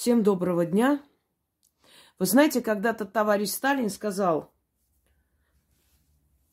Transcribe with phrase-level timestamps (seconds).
[0.00, 1.04] Всем доброго дня.
[2.18, 4.50] Вы знаете, когда-то товарищ Сталин сказал,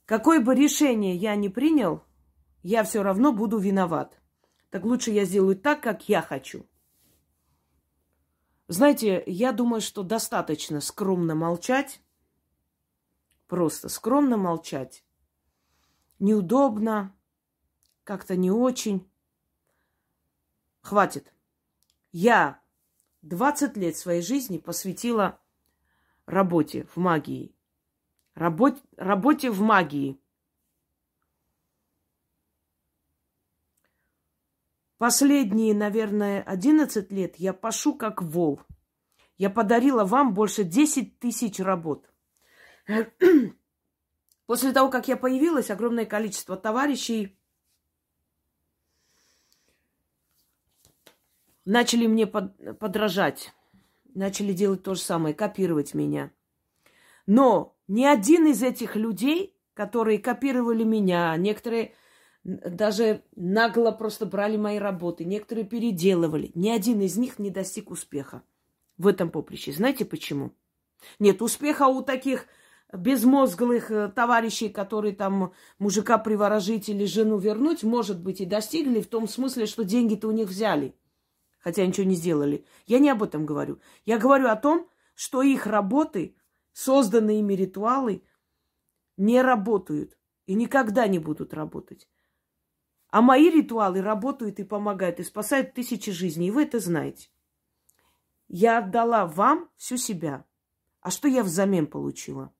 [0.06, 2.04] какое бы решение я ни принял,
[2.62, 4.20] я все равно буду виноват.
[4.70, 6.68] Так лучше я сделаю так, как я хочу.
[8.68, 12.02] Знаете, я думаю, что достаточно скромно молчать,
[13.48, 15.06] просто скромно молчать.
[16.20, 17.16] Неудобно,
[18.04, 19.10] как-то не очень.
[20.82, 21.34] Хватит.
[22.12, 22.60] Я
[23.28, 25.40] 20 лет своей жизни посвятила
[26.26, 27.54] работе в магии.
[28.36, 30.20] Работ, работе в магии.
[34.98, 38.62] Последние, наверное, 11 лет я пашу как вол.
[39.38, 42.10] Я подарила вам больше 10 тысяч работ.
[44.48, 47.37] После того, как я появилась, огромное количество товарищей
[51.68, 53.54] начали мне под, подражать,
[54.16, 56.32] начали делать то же самое, копировать меня.
[57.28, 61.94] Но ни один из этих людей, которые копировали меня, некоторые
[62.44, 68.44] даже нагло просто брали мои работы, некоторые переделывали, ни один из них не достиг успеха
[68.98, 69.74] в этом поприще.
[69.74, 70.54] Знаете почему?
[71.20, 72.46] Нет, успеха у таких
[72.94, 79.08] безмозглых э, товарищей, которые там мужика приворожить или жену вернуть, может быть, и достигли в
[79.08, 80.96] том смысле, что деньги-то у них взяли–
[81.68, 82.66] хотя ничего не сделали.
[82.86, 83.82] Я не об этом говорю.
[84.06, 86.38] Я говорю о том, что их работы,
[86.72, 88.24] созданные ими ритуалы,
[89.18, 92.08] не работают и никогда не будут работать.
[93.10, 96.48] А мои ритуалы работают и помогают, и спасают тысячи жизней.
[96.48, 97.28] И вы это знаете.
[98.48, 100.46] Я отдала вам всю себя.
[101.02, 102.54] А что я взамен получила?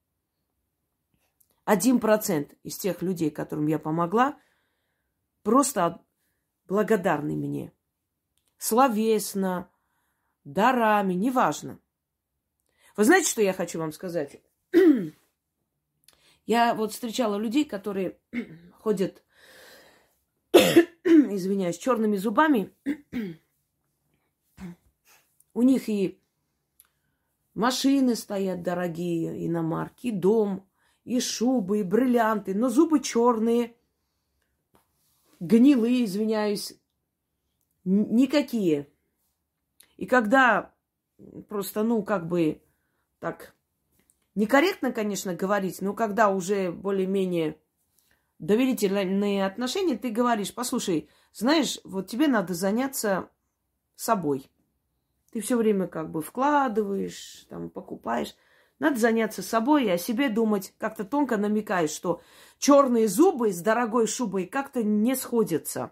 [1.64, 4.38] Один процент из тех людей, которым я помогла,
[5.44, 6.04] просто
[6.68, 7.72] благодарны мне
[8.58, 9.70] словесно,
[10.44, 11.80] дарами, неважно.
[12.96, 14.42] Вы знаете, что я хочу вам сказать?
[16.46, 18.18] Я вот встречала людей, которые
[18.80, 19.22] ходят,
[20.54, 22.74] извиняюсь, черными зубами.
[25.54, 26.22] У них и
[27.54, 30.66] машины стоят дорогие, иномарки, и дом,
[31.04, 33.76] и шубы, и бриллианты, но зубы черные,
[35.40, 36.74] гнилые, извиняюсь,
[37.88, 38.88] никакие.
[39.96, 40.74] И когда
[41.48, 42.62] просто, ну, как бы
[43.20, 43.56] так,
[44.36, 47.58] некорректно, конечно, говорить, но когда уже более-менее
[48.40, 53.30] доверительные отношения, ты говоришь, послушай, знаешь, вот тебе надо заняться
[53.96, 54.50] собой.
[55.32, 58.36] Ты все время как бы вкладываешь, там, покупаешь.
[58.80, 60.74] Надо заняться собой и о себе думать.
[60.78, 62.22] Как-то тонко намекаешь, что
[62.60, 65.92] черные зубы с дорогой шубой как-то не сходятся.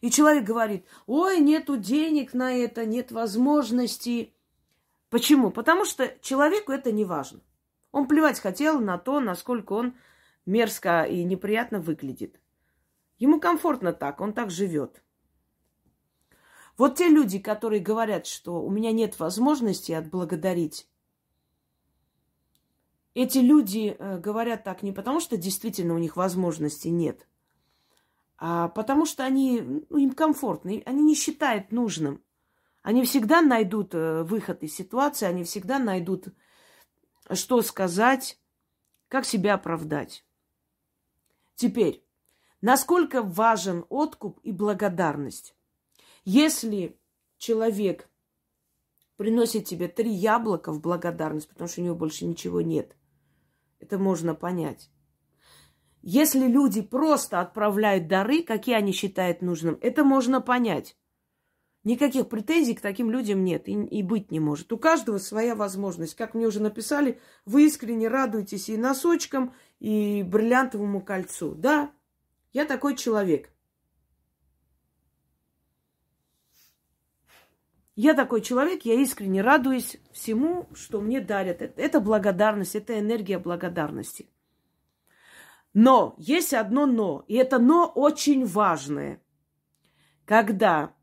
[0.00, 4.34] И человек говорит, ой, нету денег на это, нет возможности.
[5.10, 5.50] Почему?
[5.50, 7.40] Потому что человеку это не важно.
[7.92, 9.94] Он плевать хотел на то, насколько он
[10.46, 12.40] мерзко и неприятно выглядит.
[13.18, 15.02] Ему комфортно так, он так живет.
[16.78, 20.88] Вот те люди, которые говорят, что у меня нет возможности отблагодарить,
[23.12, 27.26] эти люди э, говорят так не потому, что действительно у них возможности нет,
[28.40, 32.24] потому что они, ну, им комфортно, они не считают нужным.
[32.82, 36.28] Они всегда найдут э, выход из ситуации, они всегда найдут,
[37.30, 38.40] что сказать,
[39.08, 40.24] как себя оправдать.
[41.54, 42.02] Теперь,
[42.62, 45.54] насколько важен откуп и благодарность?
[46.24, 46.98] Если
[47.36, 48.08] человек
[49.16, 52.96] приносит тебе три яблока в благодарность, потому что у него больше ничего нет,
[53.78, 54.90] это можно понять.
[56.02, 60.96] Если люди просто отправляют дары, какие они считают нужным, это можно понять.
[61.82, 64.72] Никаких претензий к таким людям нет и, и быть не может.
[64.72, 66.14] У каждого своя возможность.
[66.14, 71.54] Как мне уже написали, вы искренне радуетесь и носочкам, и бриллиантовому кольцу.
[71.54, 71.90] Да,
[72.52, 73.50] я такой человек.
[77.96, 81.60] Я такой человек, я искренне радуюсь всему, что мне дарят.
[81.60, 84.28] Это благодарность, это энергия благодарности.
[85.72, 89.22] Но есть одно но, и это но очень важное.
[90.24, 90.94] Когда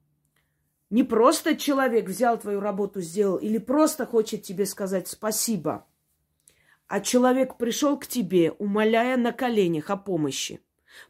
[0.89, 5.85] не просто человек взял твою работу, сделал, или просто хочет тебе сказать спасибо,
[6.87, 10.61] а человек пришел к тебе, умоляя на коленях о помощи.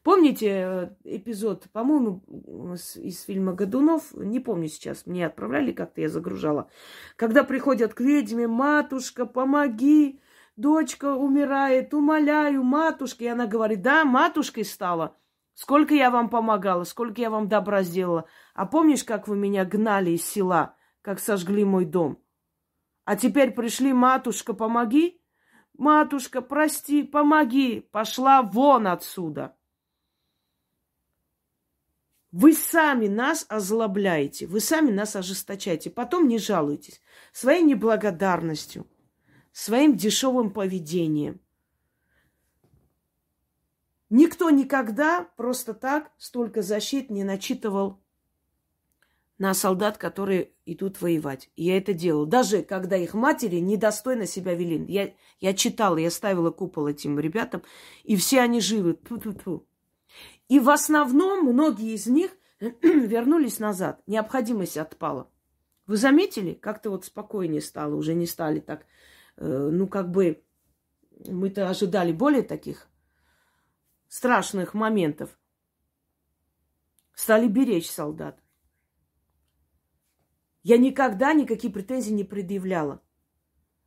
[0.03, 2.21] Помните э, эпизод, по-моему,
[2.95, 6.69] из фильма «Годунов», не помню сейчас, мне отправляли, как-то я загружала,
[7.15, 10.19] когда приходят к ведьме, матушка, помоги,
[10.57, 13.23] дочка умирает, умоляю, матушка.
[13.23, 15.15] И она говорит, да, матушкой стала.
[15.53, 18.25] Сколько я вам помогала, сколько я вам добра сделала.
[18.53, 22.21] А помнишь, как вы меня гнали из села, как сожгли мой дом?
[23.05, 25.21] А теперь пришли, матушка, помоги.
[25.77, 27.79] Матушка, прости, помоги.
[27.91, 29.55] Пошла вон отсюда.
[32.31, 35.89] Вы сами нас озлобляете, вы сами нас ожесточаете.
[35.89, 37.01] Потом не жалуйтесь
[37.31, 38.85] своей неблагодарностью,
[39.57, 41.41] своим дешевым поведением.
[44.11, 47.99] Никто никогда просто так столько защит не начитывал
[49.39, 51.49] на солдат, которые идут воевать.
[51.55, 52.27] И я это делала.
[52.27, 54.85] Даже когда их матери недостойно себя вели.
[54.87, 57.63] Я, я читала, я ставила купол этим ребятам,
[58.03, 58.93] и все они живы.
[58.93, 59.67] Ту-ту-ту.
[60.49, 64.01] И в основном многие из них вернулись назад.
[64.05, 65.31] Необходимость отпала.
[65.87, 68.85] Вы заметили, как-то вот спокойнее стало, уже не стали так,
[69.37, 70.43] ну как бы
[71.25, 72.87] мы-то ожидали более таких
[74.07, 75.37] страшных моментов.
[77.13, 78.39] Стали беречь солдат.
[80.63, 83.01] Я никогда никакие претензии не предъявляла.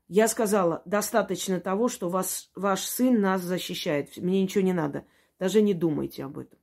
[0.08, 4.16] Я сказала, достаточно того, что вас, ваш сын нас защищает.
[4.16, 5.06] Мне ничего не надо.
[5.38, 6.58] Даже не думайте об этом.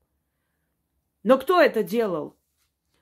[1.24, 2.36] Но кто это делал?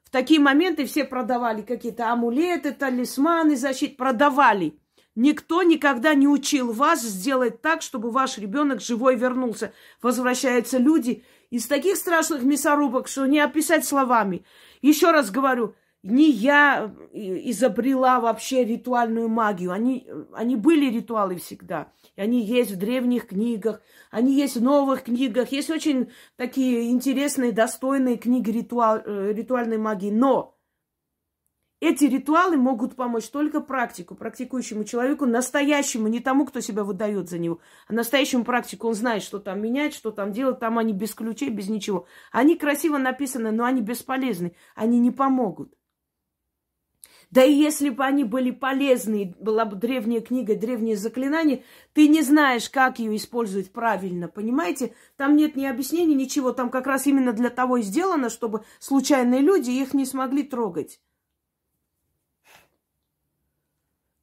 [0.03, 3.97] В такие моменты все продавали какие-то амулеты, талисманы, защит.
[3.97, 4.79] Продавали.
[5.15, 9.73] Никто никогда не учил вас сделать так, чтобы ваш ребенок живой вернулся.
[10.01, 14.45] Возвращаются люди из таких страшных мясорубок, что не описать словами.
[14.81, 15.73] Еще раз говорю,
[16.03, 19.71] не я изобрела вообще ритуальную магию.
[19.71, 21.91] Они, они были ритуалы всегда.
[22.15, 23.81] И они есть в древних книгах,
[24.11, 25.51] они есть в новых книгах.
[25.51, 30.11] Есть очень такие интересные, достойные книги ритуал, э, ритуальной магии.
[30.11, 30.54] Но
[31.85, 37.37] эти ритуалы могут помочь только практику, практикующему человеку, настоящему, не тому, кто себя выдает за
[37.37, 38.87] него, а настоящему практику.
[38.87, 40.59] Он знает, что там менять, что там делать.
[40.59, 42.07] Там они без ключей, без ничего.
[42.31, 44.55] Они красиво написаны, но они бесполезны.
[44.73, 45.73] Они не помогут.
[47.31, 52.21] Да и если бы они были полезны, была бы древняя книга, древнее заклинание, ты не
[52.21, 54.93] знаешь, как ее использовать правильно, понимаете?
[55.17, 56.51] Там нет ни объяснений, ничего.
[56.51, 60.99] Там как раз именно для того и сделано, чтобы случайные люди их не смогли трогать.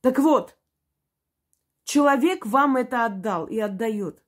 [0.03, 0.59] Так вот,
[1.85, 4.23] человек вам это отдал и отдает.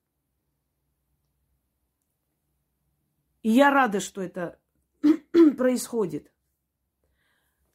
[3.42, 4.58] И я рада, что это
[5.58, 6.30] происходит.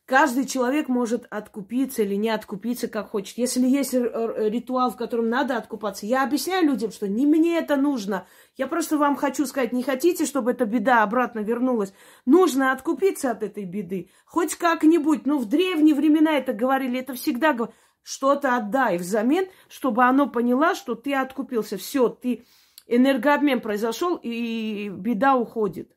[0.06, 3.38] Каждый человек может откупиться или не откупиться, как хочет.
[3.38, 8.26] Если есть ритуал, в котором надо откупаться, я объясняю людям, что не мне это нужно.
[8.56, 11.94] Я просто вам хочу сказать, не хотите, чтобы эта беда обратно вернулась.
[12.26, 14.10] Нужно откупиться от этой беды.
[14.26, 15.28] Хоть как-нибудь.
[15.28, 17.76] Ну, в древние времена это говорили, это всегда говорили
[18.10, 21.78] что-то отдай взамен, чтобы оно поняло, что ты откупился.
[21.78, 22.44] Все, ты
[22.88, 25.96] энергообмен произошел, и беда уходит.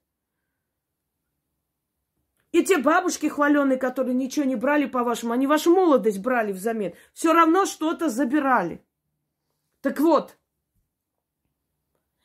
[2.50, 6.92] И те бабушки хваленые, которые ничего не брали по-вашему, они вашу молодость брали взамен.
[7.14, 8.84] Все равно что-то забирали.
[9.80, 10.36] Так вот,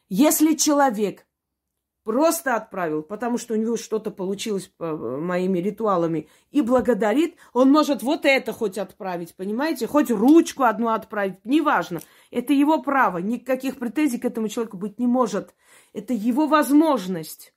[0.10, 1.25] если человек
[2.07, 8.01] просто отправил, потому что у него что-то получилось э, моими ритуалами, и благодарит, он может
[8.01, 9.88] вот это хоть отправить, понимаете?
[9.88, 12.00] Хоть ручку одну отправить, неважно.
[12.31, 15.54] Это его право, никаких претензий к этому человеку быть не может.
[15.92, 17.54] Это его возможность.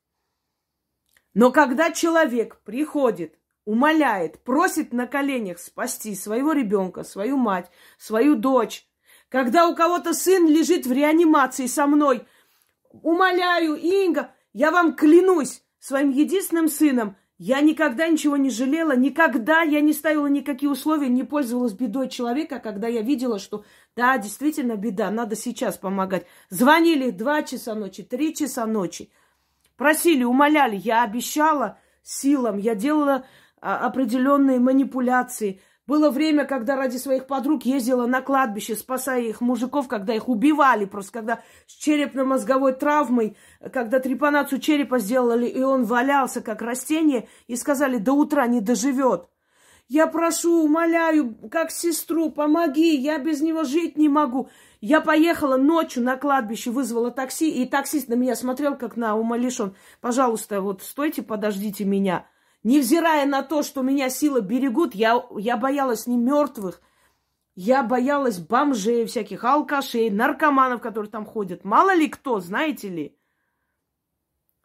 [1.32, 8.84] Но когда человек приходит, умоляет, просит на коленях спасти своего ребенка, свою мать, свою дочь,
[9.28, 12.26] когда у кого-то сын лежит в реанимации со мной,
[12.90, 19.80] умоляю, Инга, я вам клянусь своим единственным сыном, я никогда ничего не жалела, никогда я
[19.80, 23.64] не ставила никакие условия, не пользовалась бедой человека, когда я видела, что
[23.96, 26.26] да, действительно беда, надо сейчас помогать.
[26.50, 29.10] Звонили два часа ночи, три часа ночи,
[29.76, 33.24] просили, умоляли, я обещала силам, я делала
[33.62, 39.88] а, определенные манипуляции, было время, когда ради своих подруг ездила на кладбище, спасая их мужиков,
[39.88, 43.36] когда их убивали, просто когда с черепно-мозговой травмой,
[43.72, 49.26] когда трепанацию черепа сделали, и он валялся как растение, и сказали, до утра не доживет.
[49.88, 54.48] Я прошу, умоляю, как сестру, помоги, я без него жить не могу.
[54.80, 59.74] Я поехала ночью на кладбище, вызвала такси, и таксист на меня смотрел, как на умалишен.
[60.00, 62.29] Пожалуйста, вот стойте, подождите меня.
[62.62, 66.82] Невзирая на то, что меня силы берегут, я, я боялась не мертвых,
[67.54, 71.64] я боялась бомжей всяких, алкашей, наркоманов, которые там ходят.
[71.64, 73.16] Мало ли кто, знаете ли.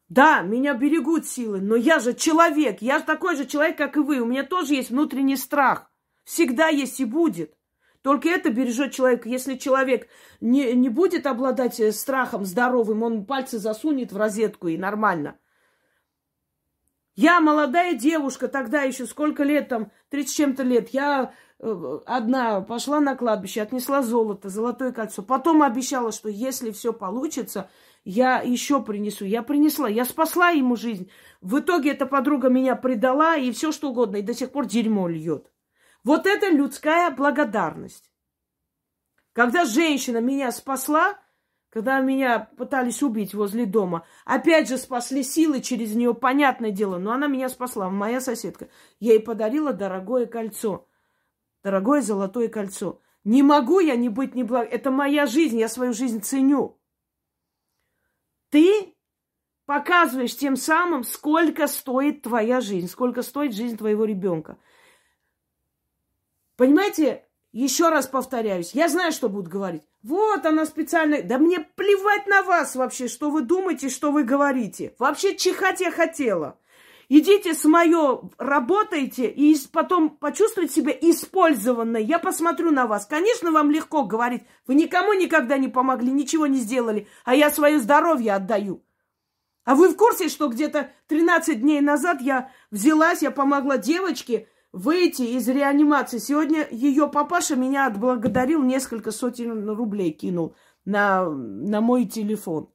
[0.10, 4.02] Да, меня берегут силы, но я же человек, я же такой же человек, как и
[4.02, 4.20] вы.
[4.20, 5.90] У меня тоже есть внутренний страх.
[6.25, 7.56] Всегда есть и будет.
[8.02, 9.28] Только это бережет человека.
[9.28, 10.08] Если человек
[10.40, 15.40] не, не будет обладать э, страхом здоровым, он пальцы засунет в розетку и нормально.
[17.16, 20.90] Я молодая девушка, тогда еще сколько лет там, 30 чем-то лет.
[20.90, 25.24] Я э, одна пошла на кладбище, отнесла золото, золотое кольцо.
[25.24, 27.70] Потом обещала, что если все получится,
[28.04, 29.24] я еще принесу.
[29.24, 31.10] Я принесла, я спасла ему жизнь.
[31.40, 35.08] В итоге эта подруга меня предала и все что угодно, и до сих пор дерьмо
[35.08, 35.50] льет.
[36.04, 38.12] Вот это людская благодарность.
[39.32, 41.18] Когда женщина меня спасла,
[41.75, 47.12] когда меня пытались убить возле дома, опять же спасли силы через нее, понятное дело, но
[47.12, 48.70] она меня спасла, моя соседка.
[49.01, 50.88] Я ей подарила дорогое кольцо,
[51.63, 53.01] дорогое золотое кольцо.
[53.25, 54.70] Не могу я не быть неблаг...
[54.72, 56.79] Это моя жизнь, я свою жизнь ценю.
[58.51, 58.96] Ты
[59.65, 64.58] показываешь тем самым, сколько стоит твоя жизнь, сколько стоит жизнь твоего ребенка.
[66.55, 67.25] Понимаете,
[67.56, 69.84] еще раз повторяюсь, я знаю, что будут говорить.
[70.04, 71.22] Вот она специально...
[71.22, 74.94] Да мне плевать на вас вообще, что вы думаете, что вы говорите.
[75.00, 76.60] Вообще чихать я хотела.
[77.08, 82.04] Идите с мое, работайте, и потом почувствуйте себя использованной.
[82.04, 83.06] Я посмотрю на вас.
[83.06, 84.44] Конечно, вам легко говорить.
[84.68, 88.84] Вы никому никогда не помогли, ничего не сделали, а я свое здоровье отдаю.
[89.64, 95.22] А вы в курсе, что где-то 13 дней назад я взялась, я помогла девочке, выйти
[95.22, 96.17] из реанимации.
[96.17, 100.53] Сегодня ее папаша меня отблагодарил, несколько сотен рублей кинул
[100.84, 102.70] на, на мой телефон.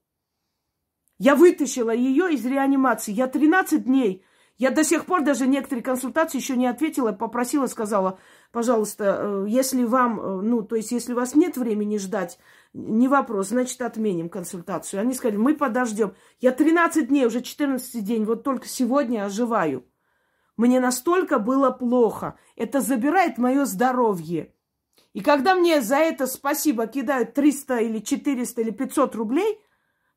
[1.19, 3.12] Я вытащила ее из реанимации.
[3.12, 4.25] Я 13 дней.
[4.57, 8.19] Я до сих пор даже некоторые консультации еще не ответила, попросила, сказала,
[8.50, 12.38] пожалуйста, э, если вам, э, ну, то есть, если у вас нет времени ждать,
[12.73, 15.00] не вопрос, значит, отменим консультацию.
[15.00, 16.14] Они сказали, мы подождем.
[16.40, 19.85] Я 13 дней, уже 14 день, вот только сегодня оживаю.
[20.61, 22.38] Мне настолько было плохо.
[22.55, 24.52] Это забирает мое здоровье.
[25.14, 29.59] И когда мне за это спасибо кидают 300 или 400 или 500 рублей,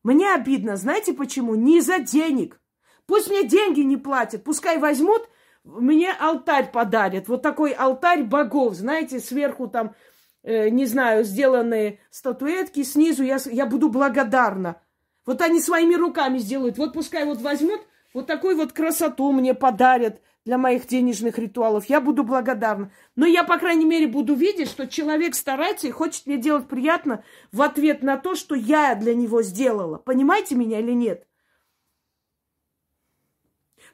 [0.04, 0.76] мне обидно.
[0.76, 1.56] Знаете почему?
[1.56, 2.60] Не из-за денег.
[3.06, 4.44] Пусть мне деньги не платят.
[4.44, 5.30] Пускай возьмут,
[5.64, 7.30] мне алтарь подарят.
[7.30, 8.74] Вот такой алтарь богов.
[8.74, 9.96] Знаете, сверху там,
[10.44, 12.84] э, не знаю, сделанные статуэтки.
[12.84, 14.82] Снизу я, я буду благодарна.
[15.26, 16.78] Вот они своими руками сделают.
[16.78, 17.80] Вот пускай вот возьмут,
[18.14, 22.92] вот такую вот красоту мне подарят для моих денежных ритуалов, я буду благодарна.
[23.16, 27.24] Но я, по крайней мере, буду видеть, что человек старается и хочет мне делать приятно
[27.52, 29.98] в ответ на то, что я для него сделала.
[29.98, 31.26] Понимаете меня или нет?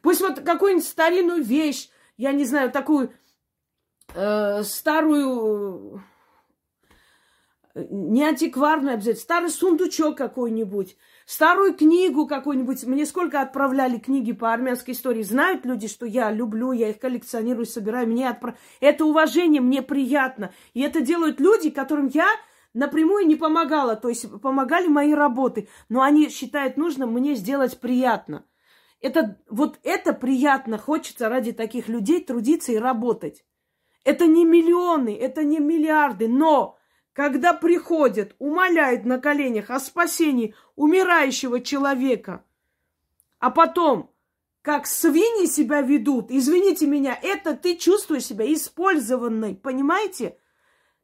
[0.01, 3.13] Пусть вот какую-нибудь старинную вещь, я не знаю, такую
[4.15, 6.01] э, старую,
[7.75, 10.98] э, не антикварную обязательно, старый сундучок какой-нибудь,
[11.30, 12.84] старую книгу какую-нибудь.
[12.86, 15.22] Мне сколько отправляли книги по армянской истории.
[15.22, 18.08] Знают люди, что я люблю, я их коллекционирую, собираю.
[18.08, 18.56] Мне отправ...
[18.80, 20.52] Это уважение, мне приятно.
[20.74, 22.28] И это делают люди, которым я
[22.74, 23.96] напрямую не помогала.
[23.96, 25.70] То есть помогали мои работы.
[25.88, 28.44] Но они считают нужным мне сделать приятно.
[29.00, 30.80] Это, вот это приятно.
[30.80, 33.46] Хочется ради таких людей трудиться и работать.
[34.04, 36.79] Это не миллионы, это не миллиарды, но
[37.20, 42.46] когда приходят, умоляют на коленях о спасении умирающего человека,
[43.40, 44.16] а потом,
[44.62, 50.38] как свиньи себя ведут, извините меня, это ты чувствуешь себя использованной, понимаете?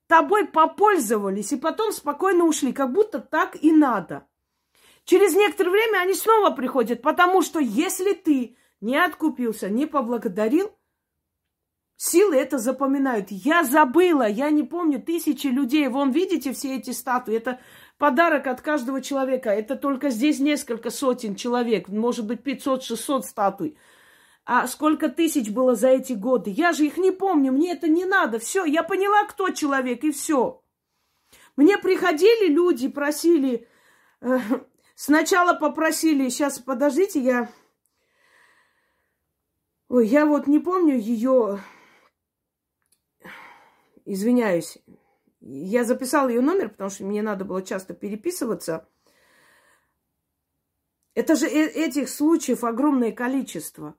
[0.08, 4.26] Тобой попользовались и потом спокойно ушли, как будто так и надо.
[5.04, 10.72] Через некоторое время они снова приходят, потому что если ты не откупился, не поблагодарил,
[11.98, 13.28] Силы это запоминают.
[13.32, 15.88] Я забыла, я не помню, тысячи людей.
[15.88, 17.36] Вон, видите все эти статуи?
[17.36, 17.62] Это
[17.98, 19.50] подарок от каждого человека.
[19.50, 23.78] Это только здесь несколько сотен человек, может быть, 500-600 статуй.
[24.44, 26.52] А сколько тысяч было за эти годы?
[26.52, 28.40] Я же их не помню, мне это не надо.
[28.40, 30.62] Все, я поняла, кто человек, и все.
[31.56, 33.68] Мне приходили люди, просили...
[34.22, 34.40] Э,
[34.96, 37.50] сначала попросили, сейчас, подождите, я...
[39.88, 41.60] Ой, я вот не помню ее
[44.06, 44.78] извиняюсь,
[45.42, 48.88] я записала ее номер, потому что мне надо было часто переписываться.
[51.14, 53.96] Это же э, этих случаев огромное количество.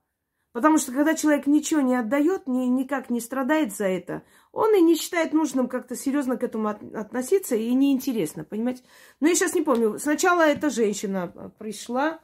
[0.57, 4.81] Потому что когда человек ничего не отдает, ни, никак не страдает за это, он и
[4.81, 8.81] не считает нужным как-то серьезно к этому от, относиться и неинтересно, понимаете?
[9.19, 9.99] Но я сейчас не помню.
[9.99, 12.21] Сначала эта женщина пришла,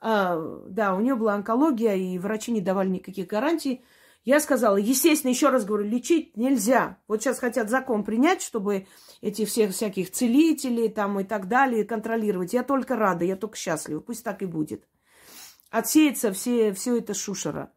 [0.00, 0.36] а,
[0.68, 3.84] да, у нее была онкология, и врачи не давали никаких гарантий.
[4.26, 6.98] Я сказала, естественно, еще раз говорю, лечить нельзя.
[7.06, 8.88] Вот сейчас хотят закон принять, чтобы
[9.20, 12.52] эти всех всяких целителей там и так далее контролировать.
[12.52, 14.00] Я только рада, я только счастлива.
[14.00, 14.84] Пусть так и будет.
[15.70, 17.72] Отсеется все, все это шушера.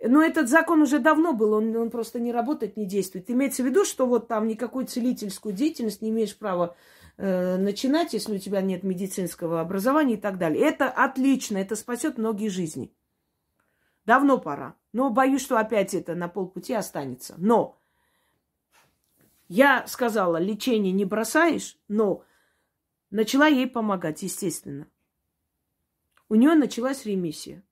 [0.00, 3.28] Но этот закон уже давно был, он, он просто не работает, не действует.
[3.28, 6.76] Имеется в виду, что вот там никакую целительскую деятельность не имеешь права
[7.16, 10.62] э, начинать, если у тебя нет медицинского образования и так далее.
[10.62, 12.92] Это отлично, это спасет многие жизни.
[14.08, 14.74] Давно пора.
[14.94, 17.34] Но боюсь, что опять это на полпути останется.
[17.36, 17.78] Но
[19.48, 22.24] я сказала, лечение не бросаешь, но
[23.10, 24.88] начала ей помогать, естественно.
[26.30, 27.62] У нее началась ремиссия.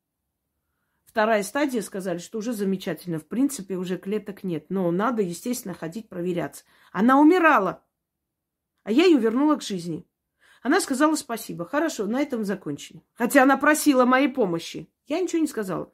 [1.07, 3.19] Вторая стадия сказали, что уже замечательно.
[3.19, 4.66] В принципе, уже клеток нет.
[4.69, 6.64] Но надо, естественно, ходить проверяться.
[6.93, 7.83] Она умирала.
[8.83, 10.07] А я ее вернула к жизни.
[10.61, 11.64] Она сказала спасибо.
[11.64, 13.02] Хорошо, на этом закончили.
[13.14, 14.93] Хотя она просила моей помощи.
[15.07, 15.90] Я ничего не сказала.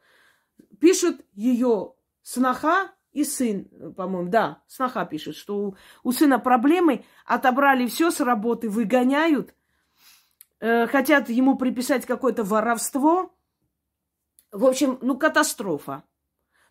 [0.81, 7.87] Пишут ее сноха и сын, по-моему, да, сноха пишет, что у, у сына проблемы, отобрали
[7.87, 9.55] все с работы, выгоняют,
[10.61, 13.35] э, хотят ему приписать какое-то воровство,
[14.51, 16.05] в общем, ну, катастрофа.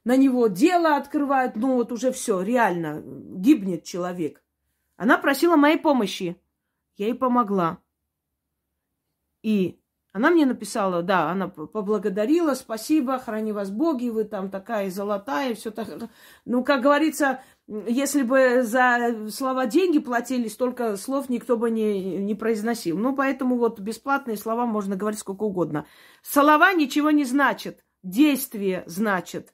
[0.04, 4.44] На него дело открывают, ну, вот уже все, реально, гибнет человек.
[4.98, 6.40] Она просила моей помощи.
[6.96, 7.80] Я ей помогла.
[9.42, 9.81] И
[10.14, 15.72] она мне написала, да, она поблагодарила, спасибо, храни вас боги, вы там такая золотая, все
[15.72, 15.88] так.
[16.44, 22.36] Ну, как говорится, если бы за слова деньги платили, столько слов никто бы не, не
[22.36, 22.98] произносил.
[22.98, 25.86] Ну, поэтому вот бесплатные слова можно говорить сколько угодно.
[26.22, 27.86] Слова ничего не значат.
[28.04, 29.54] Действие значит.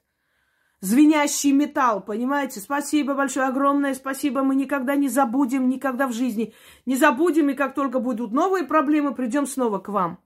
[0.80, 2.58] Звенящий металл, понимаете?
[2.58, 4.42] Спасибо большое, огромное спасибо.
[4.42, 6.52] Мы никогда не забудем, никогда в жизни.
[6.84, 10.18] Не забудем, и как только будут новые проблемы, придем снова к вам.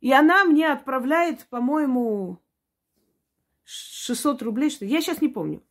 [0.00, 2.38] И она мне отправляет, по-моему,
[3.64, 5.62] 600 рублей, что Я сейчас не помню.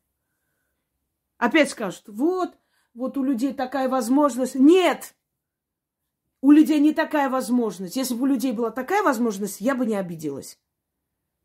[1.38, 2.58] Опять скажут, вот,
[2.94, 4.56] вот у людей такая возможность.
[4.56, 5.16] Нет!
[6.42, 7.96] У людей не такая возможность.
[7.96, 10.60] Если бы у людей была такая возможность, я бы не обиделась.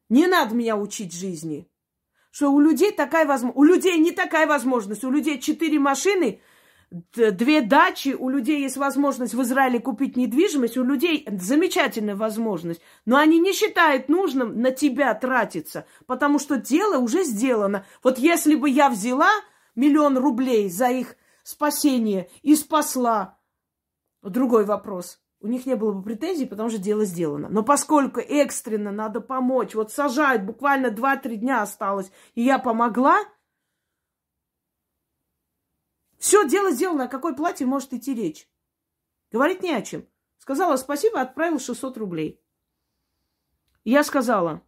[0.08, 1.68] Не надо меня учить жизни.
[2.30, 3.58] Что у людей такая возможность.
[3.58, 5.04] У людей не такая возможность.
[5.04, 6.40] У людей четыре машины,
[7.14, 8.14] две дачи.
[8.18, 10.76] У людей есть возможность в Израиле купить недвижимость.
[10.76, 12.80] У людей замечательная возможность.
[13.04, 15.86] Но они не считают нужным на тебя тратиться.
[16.06, 17.84] Потому что дело уже сделано.
[18.02, 19.30] Вот если бы я взяла
[19.74, 23.38] миллион рублей за их спасение и спасла.
[24.22, 25.20] Другой вопрос.
[25.40, 27.48] У них не было бы претензий, потому что дело сделано.
[27.50, 33.18] Но поскольку экстренно надо помочь, вот сажают, буквально 2-3 дня осталось, и я помогла,
[36.18, 37.04] все, дело сделано.
[37.04, 38.48] О какой плате может идти речь?
[39.30, 40.06] Говорить не о чем.
[40.38, 42.40] Сказала спасибо, отправила 600 рублей.
[43.84, 44.62] я сказала,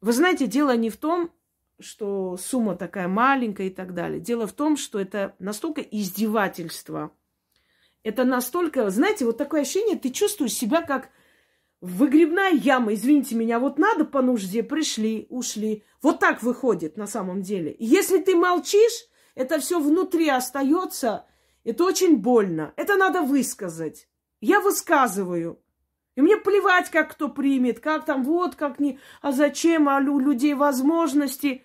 [0.00, 1.30] Вы знаете, дело не в том,
[1.78, 4.20] что сумма такая маленькая и так далее.
[4.20, 7.12] Дело в том, что это настолько издевательство.
[8.02, 11.10] Это настолько, знаете, вот такое ощущение, ты чувствуешь себя как
[11.80, 12.94] выгребная яма.
[12.94, 15.84] Извините меня, вот надо по нужде, пришли, ушли.
[16.02, 17.72] Вот так выходит на самом деле.
[17.72, 21.26] И если ты молчишь, это все внутри остается,
[21.64, 22.72] это очень больно.
[22.76, 24.08] Это надо высказать.
[24.40, 25.60] Я высказываю.
[26.16, 30.18] И мне плевать, как кто примет, как там, вот, как не, а зачем, а у
[30.18, 31.64] людей возможности.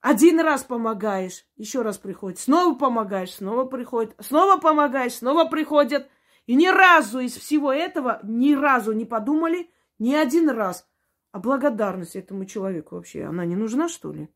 [0.00, 6.10] Один раз помогаешь, еще раз приходит, снова помогаешь, снова приходит, снова помогаешь, снова приходят.
[6.46, 10.88] И ни разу из всего этого, ни разу не подумали, ни один раз.
[11.32, 14.28] А благодарность этому человеку вообще, она не нужна, что ли?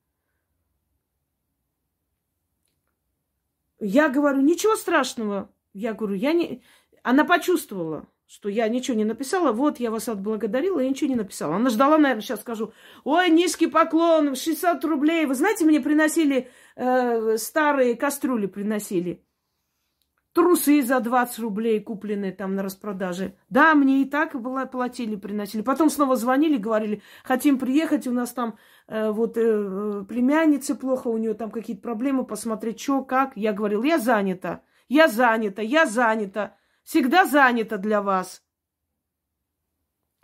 [3.79, 5.51] Я говорю, ничего страшного.
[5.73, 6.63] Я говорю, я не...
[7.03, 11.57] Она почувствовала что я ничего не написала, вот я вас отблагодарила, я ничего не написала.
[11.57, 15.25] Она ждала, наверное, сейчас скажу, ой, низкий поклон, 60 рублей.
[15.25, 19.25] Вы знаете, мне приносили э, старые кастрюли, приносили.
[20.33, 23.35] Трусы за 20 рублей, купленные там на распродаже.
[23.49, 24.37] Да, мне и так
[24.71, 25.63] платили, приносили.
[25.63, 31.17] Потом снова звонили, говорили, хотим приехать, у нас там э, вот э, племянница плохо, у
[31.17, 33.33] нее там какие-то проблемы, посмотреть, что, как.
[33.37, 36.55] Я говорила, я занята, я занята, я занята
[36.89, 38.43] всегда занята для вас.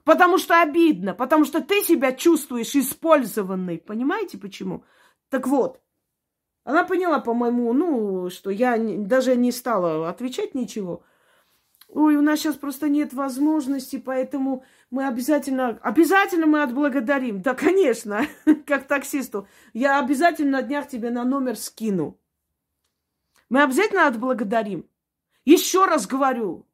[0.04, 3.78] Потому что обидно, потому что ты себя чувствуешь использованной.
[3.78, 4.84] Понимаете почему?
[5.28, 5.80] Так вот,
[6.64, 11.02] она поняла, по-моему, ну, что я даже не стала отвечать ничего.
[11.88, 17.42] Ой, у нас сейчас просто нет возможности, поэтому мы обязательно, обязательно мы отблагодарим.
[17.42, 18.22] Да, конечно,
[18.66, 19.46] как таксисту.
[19.74, 22.18] Я обязательно на днях тебе на номер скину.
[23.50, 24.88] Мы обязательно отблагодарим.
[25.44, 26.66] Еще раз говорю,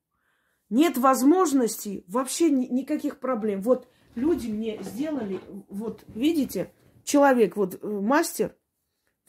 [0.70, 3.60] нет возможности, вообще ни, никаких проблем.
[3.60, 6.72] Вот люди мне сделали, вот видите,
[7.02, 8.54] человек, вот э, мастер,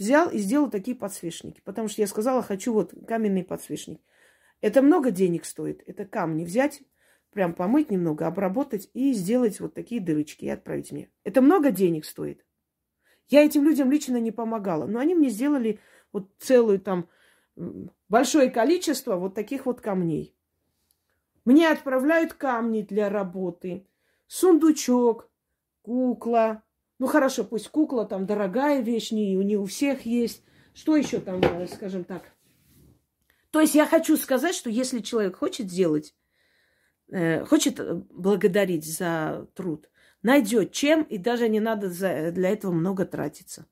[0.01, 1.61] взял и сделал такие подсвечники.
[1.63, 4.01] Потому что я сказала, хочу вот каменный подсвечник.
[4.59, 5.83] Это много денег стоит.
[5.85, 6.81] Это камни взять,
[7.31, 11.11] прям помыть немного, обработать и сделать вот такие дырочки и отправить мне.
[11.23, 12.43] Это много денег стоит.
[13.29, 15.79] Я этим людям лично не помогала, но они мне сделали
[16.11, 17.07] вот целую там
[18.09, 20.35] большое количество вот таких вот камней.
[21.45, 23.85] Мне отправляют камни для работы,
[24.25, 25.29] сундучок,
[25.83, 26.63] кукла.
[27.01, 30.43] Ну хорошо, пусть кукла там дорогая вещь, не, не у всех есть.
[30.75, 32.21] Что еще там, э, скажем так?
[33.49, 36.13] То есть я хочу сказать, что если человек хочет сделать,
[37.11, 39.89] э, хочет э, благодарить за труд,
[40.21, 43.65] найдет чем, и даже не надо за, для этого много тратиться.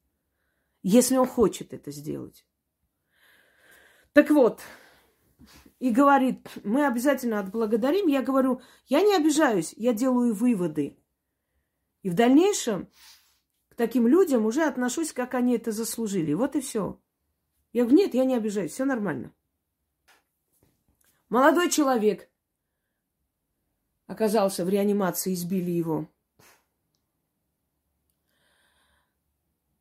[0.81, 2.47] Если он хочет это сделать.
[4.13, 4.61] Так вот,
[5.77, 8.07] и говорит, мы обязательно отблагодарим.
[8.07, 10.97] Я говорю, я не обижаюсь, я делаю выводы.
[12.01, 12.89] И в дальнейшем
[13.79, 16.33] таким людям уже отношусь, как они это заслужили.
[16.33, 16.99] Вот и все.
[17.71, 19.31] Я говорю, нет, я не обижаюсь, все нормально.
[21.29, 22.29] Молодой человек
[24.05, 26.09] оказался в реанимации, избили его.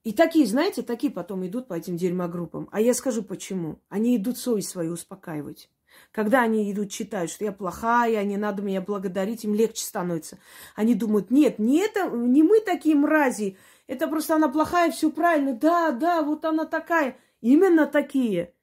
[0.05, 2.69] И такие, знаете, такие потом идут по этим дерьмогруппам.
[2.71, 3.81] А я скажу почему.
[3.89, 5.71] Они идут совесть свою успокаивать.
[6.13, 10.39] Когда они идут, читают, что я плохая, не надо меня благодарить, им легче становится.
[10.77, 13.57] Они думают, нет, не это, не мы такие мрази,
[13.89, 15.55] это просто она плохая, все правильно.
[15.55, 17.19] Да, да, вот она такая.
[17.41, 18.55] Именно такие.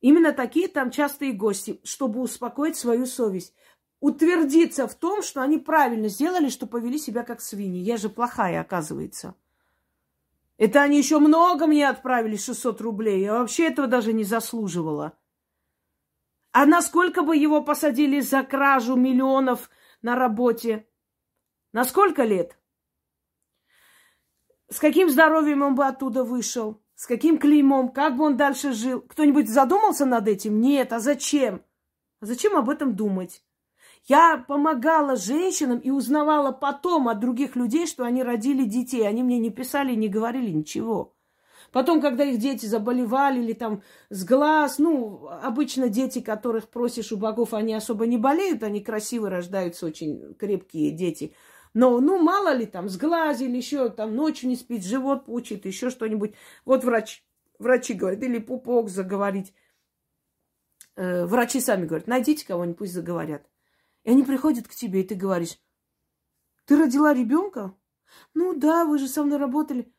[0.00, 3.54] Именно такие там частые гости, чтобы успокоить свою совесть.
[4.00, 7.82] Утвердиться в том, что они правильно сделали, что повели себя как свиньи.
[7.82, 9.34] Я же плохая, оказывается.
[10.58, 13.22] Это они еще много мне отправили, 600 рублей.
[13.22, 15.18] Я вообще этого даже не заслуживала.
[16.52, 19.70] А насколько бы его посадили за кражу миллионов
[20.02, 20.86] на работе?
[21.72, 22.58] На сколько лет?
[24.70, 26.80] С каким здоровьем он бы оттуда вышел?
[26.94, 27.90] С каким клеймом?
[27.90, 29.00] Как бы он дальше жил?
[29.00, 30.60] Кто-нибудь задумался над этим?
[30.60, 30.92] Нет.
[30.92, 31.62] А зачем?
[32.20, 33.42] А зачем об этом думать?
[34.04, 39.06] Я помогала женщинам и узнавала потом от других людей, что они родили детей.
[39.06, 41.14] Они мне не писали, не говорили ничего.
[41.72, 47.18] Потом, когда их дети заболевали или там с глаз, ну, обычно дети, которых просишь у
[47.18, 51.34] богов, они особо не болеют, они красиво рождаются, очень крепкие дети.
[51.74, 55.66] Но, ну, мало ли там, с глаз или еще там ночью не спит, живот пучит,
[55.66, 56.34] еще что-нибудь.
[56.64, 57.24] Вот врач,
[57.58, 59.54] врачи говорят, или пупок заговорить.
[60.96, 63.48] Э, врачи сами говорят, найдите кого-нибудь, пусть заговорят.
[64.04, 65.58] И они приходят к тебе, и ты говоришь,
[66.64, 67.74] ты родила ребенка?
[68.34, 69.92] Ну да, вы же со мной работали.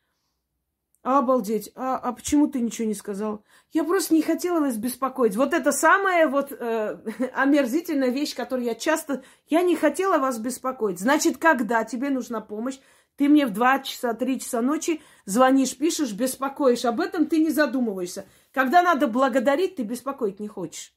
[1.01, 1.71] Обалдеть.
[1.75, 3.45] А, а почему ты ничего не сказал?
[3.71, 5.35] Я просто не хотела вас беспокоить.
[5.37, 6.97] Вот это самая вот э,
[7.33, 9.23] омерзительная вещь, которую я часто...
[9.47, 10.99] Я не хотела вас беспокоить.
[10.99, 12.79] Значит, когда тебе нужна помощь,
[13.15, 16.83] ты мне в 2 часа, 3 часа ночи звонишь, пишешь, беспокоишь.
[16.83, 18.25] Об этом ты не задумываешься.
[18.51, 20.93] Когда надо благодарить, ты беспокоить не хочешь.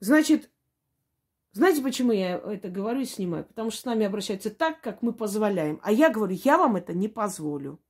[0.00, 0.50] Значит,
[1.56, 3.46] знаете, почему я это говорю и снимаю?
[3.46, 5.80] Потому что с нами обращаются так, как мы позволяем.
[5.82, 7.80] А я говорю, я вам это не позволю.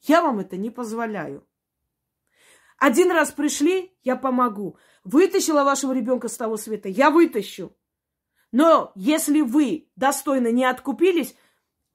[0.00, 1.46] Я вам это не позволяю.
[2.78, 4.78] Один раз пришли, я помогу.
[5.04, 7.76] Вытащила вашего ребенка с того света, я вытащу.
[8.52, 11.36] Но если вы достойно не откупились,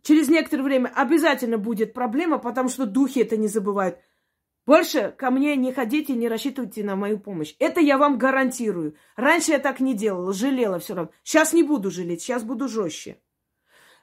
[0.03, 3.97] через некоторое время обязательно будет проблема, потому что духи это не забывают.
[4.69, 7.55] Больше ко мне не ходите, не рассчитывайте на мою помощь.
[7.57, 8.95] Это я вам гарантирую.
[9.15, 11.11] Раньше я так не делала, жалела все равно.
[11.23, 13.19] Сейчас не буду жалеть, сейчас буду жестче.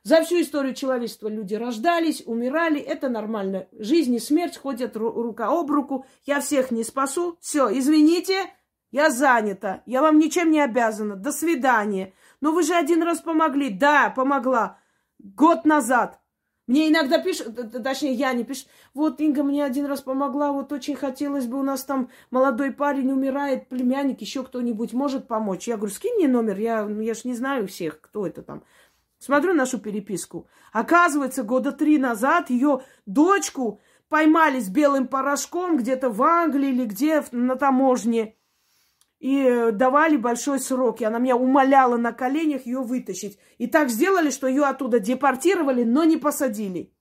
[0.03, 3.69] За всю историю человечества люди рождались, умирали, это нормально.
[3.79, 6.05] Жизнь и смерть ходят рука об руку.
[6.25, 7.39] Я всех не спасу.
[7.41, 8.53] Все, извините,
[8.91, 9.85] я занята.
[9.87, 11.15] Я вам ничем не обязана.
[11.15, 12.13] До свидания.
[12.41, 13.71] Но вы же один раз помогли.
[13.71, 14.81] Да, помогла.
[15.21, 16.19] Год назад.
[16.67, 20.97] Мне иногда пишут, точнее, я не пишу, вот Инга мне один раз помогла, вот очень
[20.97, 25.69] хотелось бы, у нас там молодой парень умирает, племянник, еще кто-нибудь может помочь.
[25.69, 28.65] Я говорю, скинь мне номер, я, я ж не знаю всех, кто это там.
[29.19, 30.49] Смотрю нашу переписку.
[30.73, 37.25] Оказывается, года три назад ее дочку поймали с белым порошком где-то в Англии или где
[37.33, 38.36] на таможне
[39.19, 41.01] и э, давали большой срок.
[41.01, 43.39] И она меня умоляла на коленях ее вытащить.
[43.59, 46.93] И так сделали, что ее оттуда депортировали, но не посадили.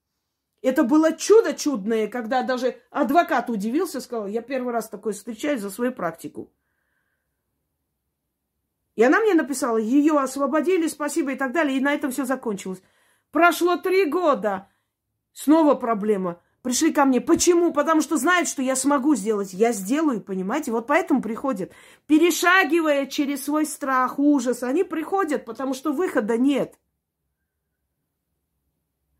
[0.62, 5.70] Это было чудо чудное, когда даже адвокат удивился, сказал, я первый раз такое встречаю за
[5.70, 6.52] свою практику.
[8.96, 11.78] И она мне написала, ее освободили, спасибо и так далее.
[11.78, 12.82] И на этом все закончилось.
[13.32, 14.70] Прошло три года.
[15.34, 17.22] Снова проблема пришли ко мне.
[17.22, 17.72] Почему?
[17.72, 19.54] Потому что знают, что я смогу сделать.
[19.54, 20.72] Я сделаю, понимаете?
[20.72, 21.72] Вот поэтому приходят.
[22.08, 26.80] Перешагивая через свой страх, ужас, они приходят, потому что выхода нет.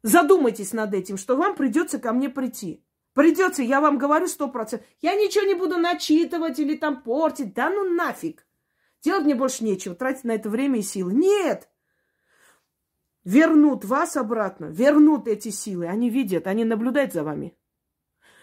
[0.02, 2.84] Задумайтесь над этим, что вам придется ко мне прийти.
[3.14, 4.88] Придется, я вам говорю сто процентов.
[5.00, 7.54] Я ничего не буду начитывать или там портить.
[7.54, 8.48] Да ну нафиг.
[9.04, 11.14] Делать мне больше нечего, тратить на это время и силы.
[11.14, 11.70] Нет!
[13.26, 15.88] Вернут вас обратно, вернут эти силы.
[15.88, 17.58] Они видят, они наблюдают за вами.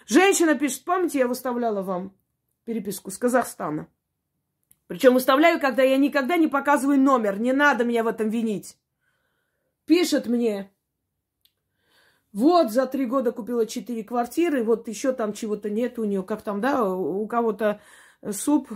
[0.07, 2.17] Женщина пишет, помните, я выставляла вам
[2.65, 3.87] переписку с Казахстана.
[4.89, 7.39] Причем выставляю, когда я никогда не показываю номер.
[7.39, 8.77] Не надо меня в этом винить.
[9.87, 10.73] Пишет мне,
[12.33, 16.43] вот за три года купила четыре квартиры, вот еще там чего-то нет у нее, как
[16.43, 17.81] там, да, у кого-то
[18.31, 18.73] суп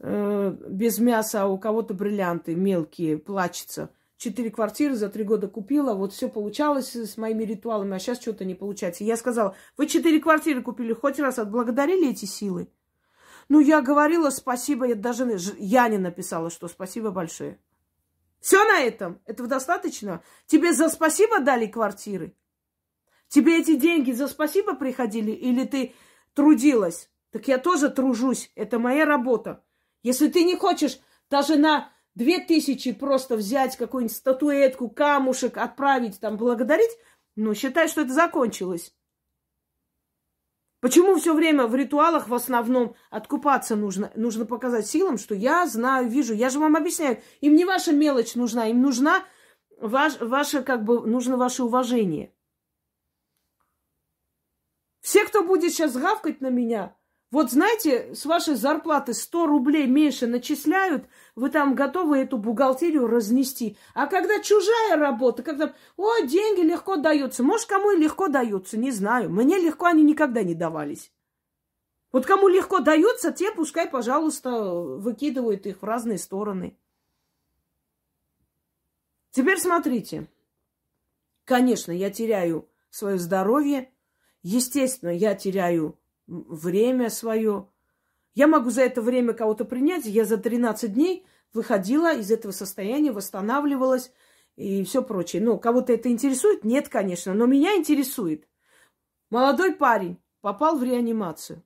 [0.00, 3.90] э, без мяса, а у кого-то бриллианты мелкие, плачется.
[4.20, 8.44] Четыре квартиры за три года купила, вот все получалось с моими ритуалами, а сейчас что-то
[8.44, 9.02] не получается.
[9.02, 12.70] Я сказала, вы четыре квартиры купили, хоть раз отблагодарили эти силы?
[13.48, 17.58] Ну, я говорила спасибо, я даже я не написала, что спасибо большое.
[18.40, 19.22] Все на этом?
[19.24, 20.22] Этого достаточно?
[20.44, 22.36] Тебе за спасибо дали квартиры?
[23.28, 25.94] Тебе эти деньги за спасибо приходили или ты
[26.34, 27.08] трудилась?
[27.30, 29.64] Так я тоже тружусь, это моя работа.
[30.02, 36.36] Если ты не хочешь даже на две тысячи просто взять какую-нибудь статуэтку, камушек, отправить там,
[36.36, 36.90] благодарить,
[37.36, 38.94] ну, считай, что это закончилось.
[40.80, 44.10] Почему все время в ритуалах в основном откупаться нужно?
[44.14, 46.32] Нужно показать силам, что я знаю, вижу.
[46.32, 47.20] Я же вам объясняю.
[47.42, 49.22] Им не ваша мелочь нужна, им нужна
[49.78, 52.34] ваш, ваше, как бы, нужно ваше уважение.
[55.00, 56.96] Все, кто будет сейчас гавкать на меня,
[57.30, 63.76] вот знаете, с вашей зарплаты 100 рублей меньше начисляют, вы там готовы эту бухгалтерию разнести.
[63.94, 68.90] А когда чужая работа, когда, о, деньги легко даются, может, кому и легко даются, не
[68.90, 69.30] знаю.
[69.30, 71.12] Мне легко они никогда не давались.
[72.10, 76.76] Вот кому легко даются, те пускай, пожалуйста, выкидывают их в разные стороны.
[79.30, 80.26] Теперь смотрите.
[81.44, 83.92] Конечно, я теряю свое здоровье.
[84.42, 85.99] Естественно, я теряю
[86.30, 87.68] время свое.
[88.34, 90.04] Я могу за это время кого-то принять.
[90.06, 94.12] Я за 13 дней выходила из этого состояния, восстанавливалась
[94.56, 95.42] и все прочее.
[95.42, 96.64] Ну, кого-то это интересует?
[96.64, 98.48] Нет, конечно, но меня интересует.
[99.28, 101.62] Молодой парень попал в реанимацию.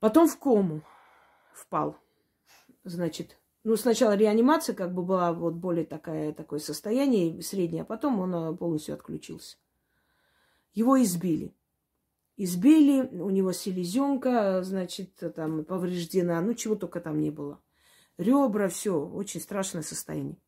[0.00, 0.82] Потом в кому
[1.52, 1.96] впал.
[2.84, 8.20] Значит, ну, сначала реанимация как бы была вот более такая, такое состояние среднее, а потом
[8.20, 9.56] он э, полностью отключился.
[10.72, 11.54] Его избили
[12.38, 17.60] избили, у него селезенка, значит, там повреждена, ну чего только там не было.
[18.16, 20.38] Ребра, все, очень страшное состояние.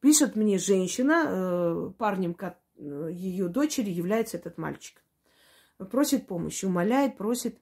[0.00, 2.36] Пишет мне женщина, э, парнем
[2.76, 5.02] ее дочери является этот мальчик.
[5.90, 7.58] Просит помощи, умоляет, просит.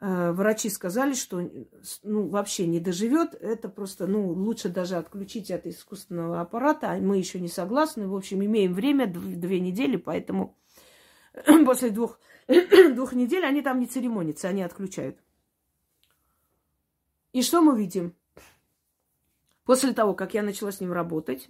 [0.00, 1.50] Э, врачи сказали, что
[2.02, 3.34] ну, вообще не доживет.
[3.34, 6.98] Это просто, ну, лучше даже отключить от искусственного аппарата.
[7.00, 8.08] Мы еще не согласны.
[8.08, 10.56] В общем, имеем время, две недели, поэтому
[11.64, 15.18] после двух, двух недель они там не церемонятся, они отключают.
[17.32, 18.14] И что мы видим?
[19.64, 21.48] После того, как я начала с ним работать,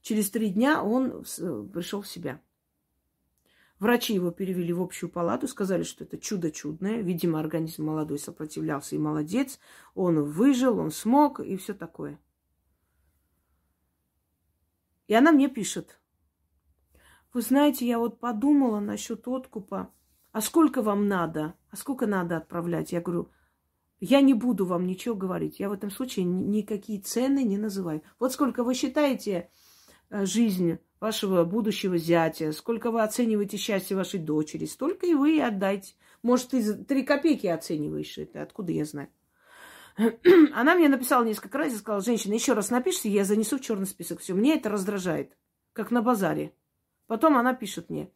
[0.00, 1.24] через три дня он
[1.72, 2.40] пришел в себя.
[3.78, 7.02] Врачи его перевели в общую палату, сказали, что это чудо чудное.
[7.02, 9.60] Видимо, организм молодой сопротивлялся и молодец.
[9.94, 12.18] Он выжил, он смог и все такое.
[15.08, 16.00] И она мне пишет.
[17.36, 19.92] Вы знаете, я вот подумала насчет откупа.
[20.32, 21.52] А сколько вам надо?
[21.70, 22.92] А сколько надо отправлять?
[22.92, 23.28] Я говорю,
[24.00, 25.60] я не буду вам ничего говорить.
[25.60, 28.00] Я в этом случае никакие цены не называю.
[28.18, 29.50] Вот сколько вы считаете
[30.08, 35.40] э, жизнь вашего будущего зятя, сколько вы оцениваете счастье вашей дочери, столько и вы и
[35.40, 35.92] отдайте.
[36.22, 39.10] Может, ты три копейки оцениваешь это, откуда я знаю.
[40.54, 43.84] Она мне написала несколько раз и сказала, женщина, еще раз напишите, я занесу в черный
[43.84, 44.20] список.
[44.20, 45.36] Все, мне это раздражает,
[45.74, 46.54] как на базаре.
[47.06, 48.10] Потом она пишет мне.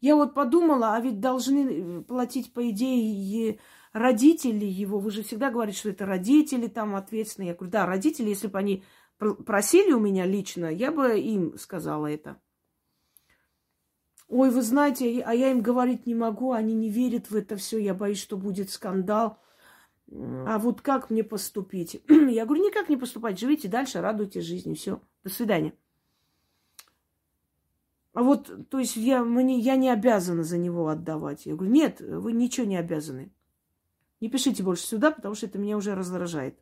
[0.00, 3.58] Я вот подумала, а ведь должны э, платить, по идее,
[3.92, 4.98] родители его.
[4.98, 7.48] Вы же всегда говорите, что это родители там ответственные.
[7.48, 8.84] Я говорю, да, родители, если бы они
[9.18, 12.40] просили у меня лично, я бы им сказала это.
[14.28, 17.78] Ой, вы знаете, а я им говорить не могу, они не верят в это все,
[17.78, 19.38] я боюсь, что будет скандал.
[20.10, 22.02] А вот как мне поступить?
[22.08, 25.00] Я говорю, никак не поступать, живите дальше, радуйтесь жизни, все.
[25.24, 25.74] До свидания.
[28.16, 31.44] А вот, то есть я, мне, я не обязана за него отдавать.
[31.44, 33.30] Я говорю, нет, вы ничего не обязаны.
[34.22, 36.58] Не пишите больше сюда, потому что это меня уже раздражает.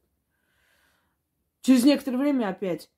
[1.61, 2.91] Через некоторое время опять.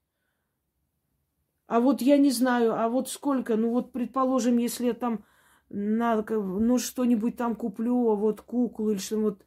[1.67, 5.23] А вот я не знаю, а вот сколько, ну вот предположим, если я там
[5.69, 9.45] надо, ну что-нибудь там куплю, а вот куклу или что вот,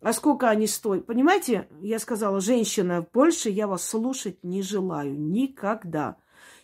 [0.00, 1.04] а сколько они стоят?
[1.04, 6.16] Понимаете, я сказала, женщина, больше я вас слушать не желаю никогда.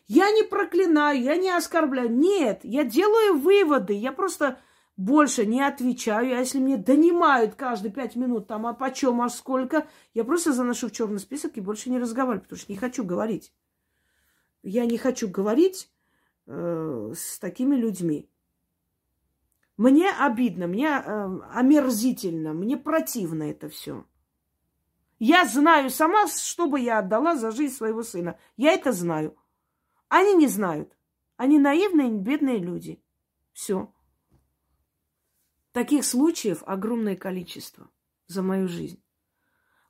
[0.06, 2.12] Я не проклинаю, я не оскорбляю.
[2.12, 3.94] Нет, я делаю выводы.
[3.94, 4.58] Я просто
[4.96, 6.36] больше не отвечаю.
[6.36, 10.88] А если мне донимают каждые пять минут, там, а почем, а сколько, я просто заношу
[10.88, 13.52] в черный список и больше не разговариваю, потому что не хочу говорить.
[14.62, 15.90] Я не хочу говорить
[16.46, 18.30] э, с такими людьми.
[19.76, 24.04] Мне обидно, мне э, омерзительно, мне противно это все.
[25.18, 28.38] Я знаю сама, что бы я отдала за жизнь своего сына.
[28.56, 29.36] Я это знаю.
[30.08, 30.96] Они не знают.
[31.36, 33.02] Они наивные, бедные люди.
[33.52, 33.92] Все.
[35.72, 37.90] Таких случаев огромное количество
[38.26, 39.02] за мою жизнь.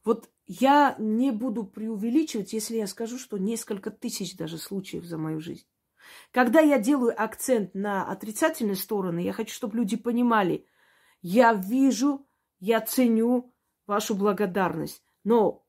[0.05, 5.41] Вот я не буду преувеличивать, если я скажу, что несколько тысяч даже случаев за мою
[5.41, 5.67] жизнь.
[6.31, 10.67] Когда я делаю акцент на отрицательные стороны, я хочу, чтобы люди понимали,
[11.23, 12.27] я вижу,
[12.61, 13.55] я ценю
[13.87, 15.67] вашу благодарность, но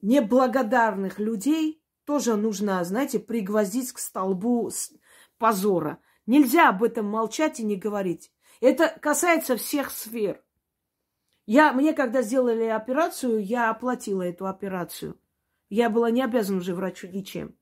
[0.00, 4.70] неблагодарных людей тоже нужно, знаете, пригвоздить к столбу
[5.38, 5.98] позора.
[6.24, 8.32] Нельзя об этом молчать и не говорить.
[8.60, 10.42] Это касается всех сфер.
[11.44, 15.20] Я, мне, когда сделали операцию, я оплатила эту операцию.
[15.68, 17.56] Я была не обязана уже врачу ничем.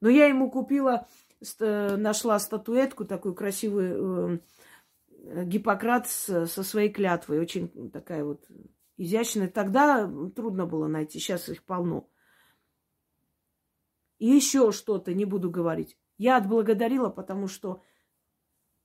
[0.00, 1.06] Но я ему купила,
[1.58, 4.40] нашла статуэтку такую красивую,
[5.24, 7.38] э, Гиппократ со своей клятвой.
[7.38, 8.44] Очень такая вот
[8.96, 9.48] изящная.
[9.48, 12.08] Тогда трудно было найти, сейчас их полно.
[14.22, 15.98] И еще что-то, не буду говорить.
[16.16, 17.82] Я отблагодарила, потому что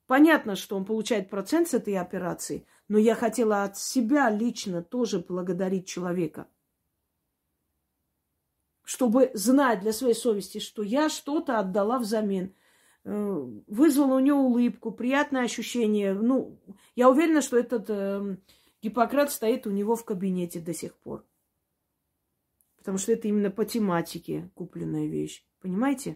[0.07, 5.19] Понятно, что он получает процент с этой операции, но я хотела от себя лично тоже
[5.19, 6.47] благодарить человека.
[8.83, 12.55] Чтобы знать для своей совести, что я что-то отдала взамен.
[13.03, 16.13] Э, вызвала у него улыбку, приятное ощущение.
[16.13, 16.57] Ну,
[16.95, 18.37] я уверена, что этот э,
[18.81, 21.25] Гиппократ стоит у него в кабинете до сих пор.
[22.87, 25.45] Потому что это именно по тематике купленная вещь.
[25.61, 26.15] Понимаете?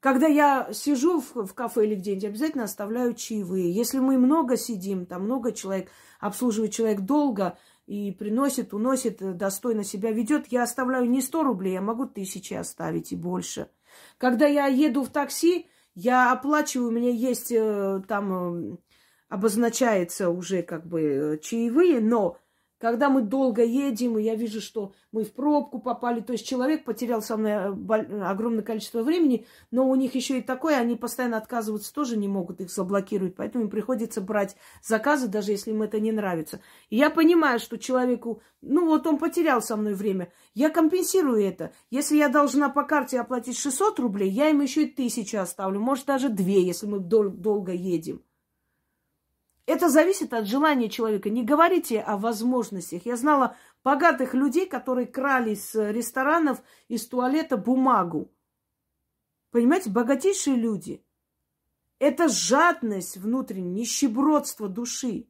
[0.00, 3.70] Когда я сижу в, в кафе или где-нибудь, обязательно оставляю чаевые.
[3.70, 9.84] Если мы много сидим, там много человек, обслуживает человек долго и приносит, уносит, э, достойно
[9.84, 13.68] себя ведет, я оставляю не 100 рублей, я могу тысячи оставить и больше.
[14.16, 18.76] Когда я еду в такси, я оплачиваю, у меня есть э, там, э,
[19.28, 22.38] обозначается уже как бы чаевые, но
[22.78, 26.84] когда мы долго едем, и я вижу, что мы в пробку попали, то есть человек
[26.84, 31.38] потерял со мной э, огромное количество времени, но у них еще и такое, они постоянно
[31.38, 36.00] отказываются, тоже не могут их заблокировать, поэтому им приходится брать заказы, даже если им это
[36.00, 36.60] не нравится.
[36.90, 41.72] И я понимаю, что человеку, ну вот он потерял со мной время, я компенсирую это.
[41.90, 46.06] Если я должна по карте оплатить 600 рублей, я им еще и тысячу оставлю, может
[46.06, 48.22] даже две, если мы дол- долго едем.
[49.66, 51.30] Это зависит от желания человека.
[51.30, 53.06] Не говорите о возможностях.
[53.06, 58.30] Я знала богатых людей, которые крали с ресторанов, из туалета бумагу.
[59.50, 61.02] Понимаете, богатейшие люди.
[61.98, 65.28] Это жадность внутренняя, нищебродство души.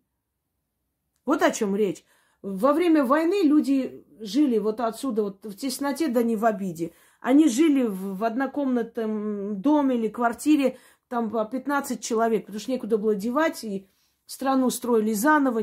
[1.24, 2.04] Вот о чем речь.
[2.42, 6.92] Во время войны люди жили вот отсюда, вот в тесноте, да не в обиде.
[7.20, 13.14] Они жили в, однокомнатном доме или квартире, там по 15 человек, потому что некуда было
[13.14, 13.88] девать, и
[14.26, 15.62] страну строили заново.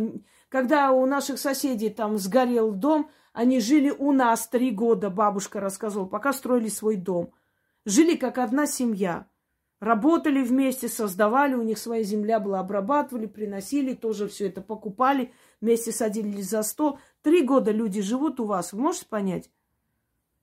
[0.50, 6.08] Когда у наших соседей там сгорел дом, они жили у нас три года, бабушка рассказывала,
[6.08, 7.34] пока строили свой дом.
[7.86, 9.28] Жили как одна семья.
[9.80, 15.91] Работали вместе, создавали, у них своя земля была, обрабатывали, приносили, тоже все это покупали, вместе
[15.91, 17.00] садились за стол.
[17.24, 19.50] Три года люди живут у вас, вы можете понять?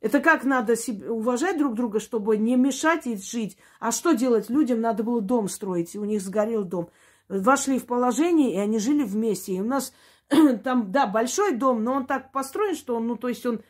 [0.00, 3.56] Это как надо себе, уважать друг друга, чтобы не мешать и жить.
[3.78, 4.80] А что делать людям?
[4.80, 6.90] Надо было дом строить, у них сгорел дом
[7.28, 9.54] вошли в положение, и они жили вместе.
[9.54, 9.92] И у нас
[10.64, 13.62] там, да, большой дом, но он так построен, что он, ну, то есть он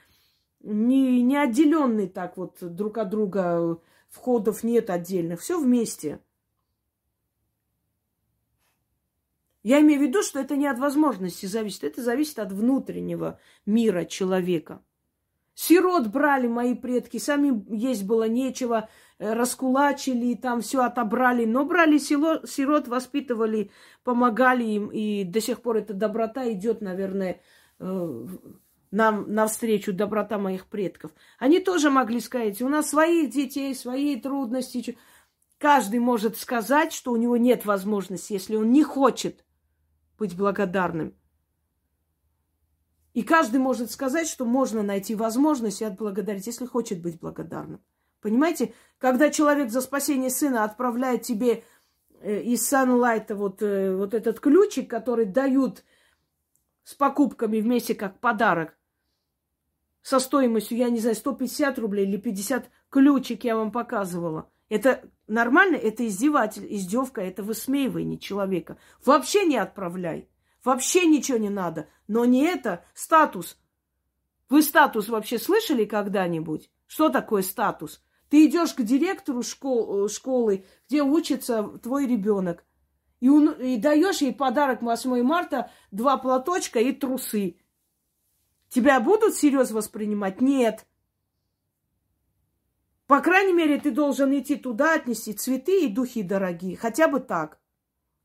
[0.61, 6.21] не, не отделенный так вот друг от друга, входов нет отдельных, все вместе.
[9.63, 14.05] Я имею в виду, что это не от возможности зависит, это зависит от внутреннего мира
[14.05, 14.83] человека.
[15.61, 21.99] Сирот брали мои предки, сами есть было нечего, э, раскулачили, там все отобрали, но брали
[21.99, 23.73] село, сирот, воспитывали,
[24.05, 27.41] помогали им, и до сих пор эта доброта идет, наверное,
[27.81, 28.27] э,
[28.93, 31.11] нам навстречу, доброта моих предков.
[31.41, 34.97] Они тоже могли сказать, у нас своих детей, свои трудности.
[35.59, 39.45] Каждый может сказать, что у него нет возможности, если он не хочет
[40.21, 41.18] быть благодарным.
[43.19, 47.81] И каждый может сказать, что можно найти возможность и отблагодарить, если хочет быть благодарным.
[48.21, 51.65] Понимаете, когда человек за спасение сына отправляет тебе
[52.21, 55.83] э, из Санлайта вот, э, вот этот ключик, который дают
[56.85, 58.79] с покупками вместе как подарок,
[60.01, 64.49] со стоимостью, я не знаю, 150 рублей или 50 ключик я вам показывала.
[64.69, 65.75] Это нормально?
[65.75, 68.79] Это издеватель, издевка, это высмеивание человека.
[69.05, 70.29] Вообще не отправляй.
[70.69, 71.89] Вообще ничего не надо.
[72.09, 73.57] Но не это, статус.
[74.51, 76.71] Вы статус вообще слышали когда-нибудь?
[76.87, 78.05] Что такое статус?
[78.29, 82.67] Ты идешь к директору школ, э, школы, где учится твой ребенок,
[83.21, 87.57] и, и даешь ей подарок 8 марта, два платочка и трусы.
[88.69, 90.43] Тебя будут всерьез воспринимать?
[90.43, 90.87] Нет.
[93.07, 96.77] По крайней мере, ты должен идти туда, отнести цветы и духи дорогие.
[96.77, 97.59] Хотя бы так.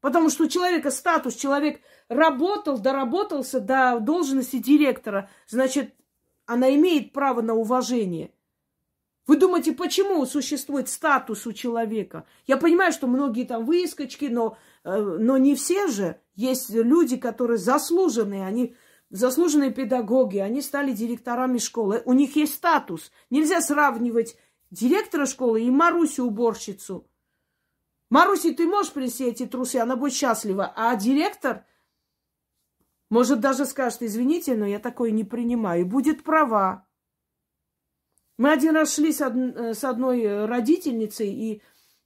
[0.04, 1.80] Потому что у человека статус, человек
[2.10, 5.30] работал, доработался до должности директора.
[5.48, 5.94] Значит,
[6.46, 8.34] она имеет право на уважение.
[9.28, 12.26] Вы думаете, почему существует статус у человека?
[12.46, 16.20] Я понимаю, что многие там выскочки, но, э, но не все же.
[16.36, 18.76] Есть люди, которые заслуженные, они
[19.10, 22.02] заслуженные педагоги, они стали директорами школы.
[22.04, 23.10] У них есть статус.
[23.30, 24.36] Нельзя сравнивать
[24.70, 27.08] директора школы и Марусю уборщицу.
[28.14, 30.72] Маруси, ты можешь принести эти трусы, она будет счастлива.
[30.76, 31.66] А директор,
[33.10, 35.88] может, даже скажет, извините, но я такое не принимаю.
[35.88, 36.86] Будет права.
[38.38, 39.34] Мы один раз шли с, од...
[39.76, 41.64] с одной родительницей, и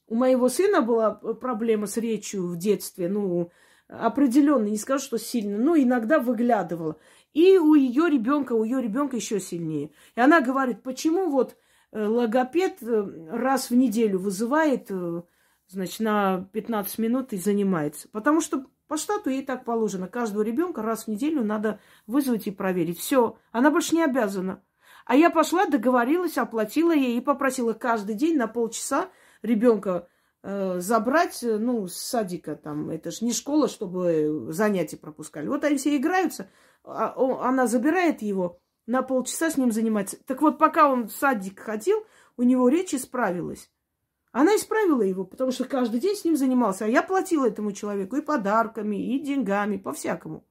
[0.07, 3.09] у моего сына была проблема с речью в детстве.
[3.09, 3.51] Ну,
[3.89, 6.97] определенно, не скажу, что сильно, но иногда выглядывала.
[7.33, 9.91] И у ее ребенка, у ее ребенка еще сильнее.
[10.15, 11.57] И она говорит, почему вот
[11.91, 15.23] э, логопед э, раз в неделю вызывает, э,
[15.67, 18.07] значит, на 15 минут и занимается.
[18.09, 20.07] Потому что по штату ей так положено.
[20.07, 22.99] Каждого ребенка раз в неделю надо вызвать и проверить.
[22.99, 24.63] Все, она больше не обязана.
[25.05, 29.09] А я пошла, договорилась, оплатила ей и попросила каждый день на полчаса
[29.41, 30.07] ребенка
[30.49, 35.47] Э, забрать, э, ну, с садика там, это же не школа, чтобы занятия пропускали.
[35.49, 36.49] Вот они все играются,
[36.85, 37.13] а
[37.45, 40.17] она забирает его, на полчаса с ним занимается.
[40.25, 42.05] Так вот, пока он в садик ходил,
[42.37, 43.69] у него речь исправилась.
[44.37, 46.85] Она исправила его, потому что каждый день с ним занимался.
[46.85, 50.45] А я платила этому человеку и подарками, и деньгами, по-всякому.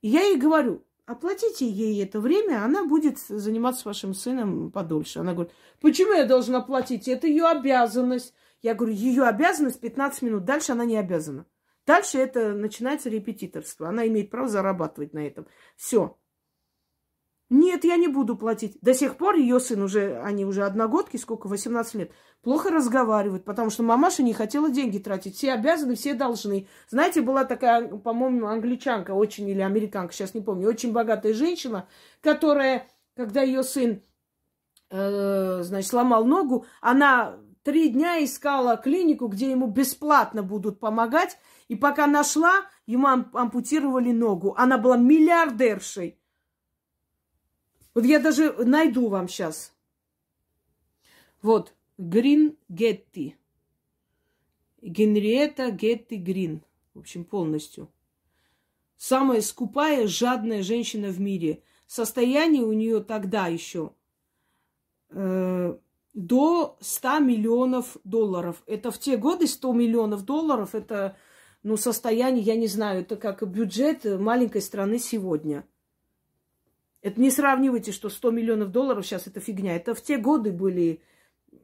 [0.00, 5.20] И я ей говорю, оплатите ей это время, она будет заниматься вашим сыном подольше.
[5.20, 7.06] Она говорит, почему я должна платить?
[7.06, 8.34] Это ее обязанность.
[8.62, 11.46] Я говорю, ее обязанность 15 минут, дальше она не обязана.
[11.86, 13.88] Дальше это начинается репетиторство.
[13.88, 15.46] Она имеет право зарабатывать на этом.
[15.76, 16.18] Все.
[17.50, 18.78] Нет, я не буду платить.
[18.82, 23.70] До сих пор ее сын уже, они уже одногодки, сколько, 18 лет, плохо разговаривают, потому
[23.70, 25.36] что мамаша не хотела деньги тратить.
[25.36, 26.68] Все обязаны, все должны.
[26.90, 31.88] Знаете, была такая, по-моему, англичанка очень, или американка, сейчас не помню, очень богатая женщина,
[32.20, 32.86] которая,
[33.16, 34.02] когда ее сын,
[34.90, 37.38] э, значит, сломал ногу, она
[37.68, 41.36] Три дня искала клинику, где ему бесплатно будут помогать.
[41.68, 44.54] И пока нашла, ему ампутировали ногу.
[44.56, 46.17] Она была миллиардершей.
[47.94, 49.74] Вот я даже найду вам сейчас.
[51.42, 53.36] Вот, Грин Гетти.
[54.82, 56.62] Генриетта Гетти Грин.
[56.94, 57.90] В общем, полностью.
[58.96, 61.62] Самая скупая, жадная женщина в мире.
[61.86, 63.92] Состояние у нее тогда еще
[65.10, 65.78] э,
[66.14, 68.62] до 100 миллионов долларов.
[68.66, 71.16] Это в те годы 100 миллионов долларов, это
[71.62, 75.64] ну, состояние, я не знаю, это как бюджет маленькой страны сегодня.
[77.00, 79.76] Это не сравнивайте, что 100 миллионов долларов сейчас это фигня.
[79.76, 81.00] Это в те годы были,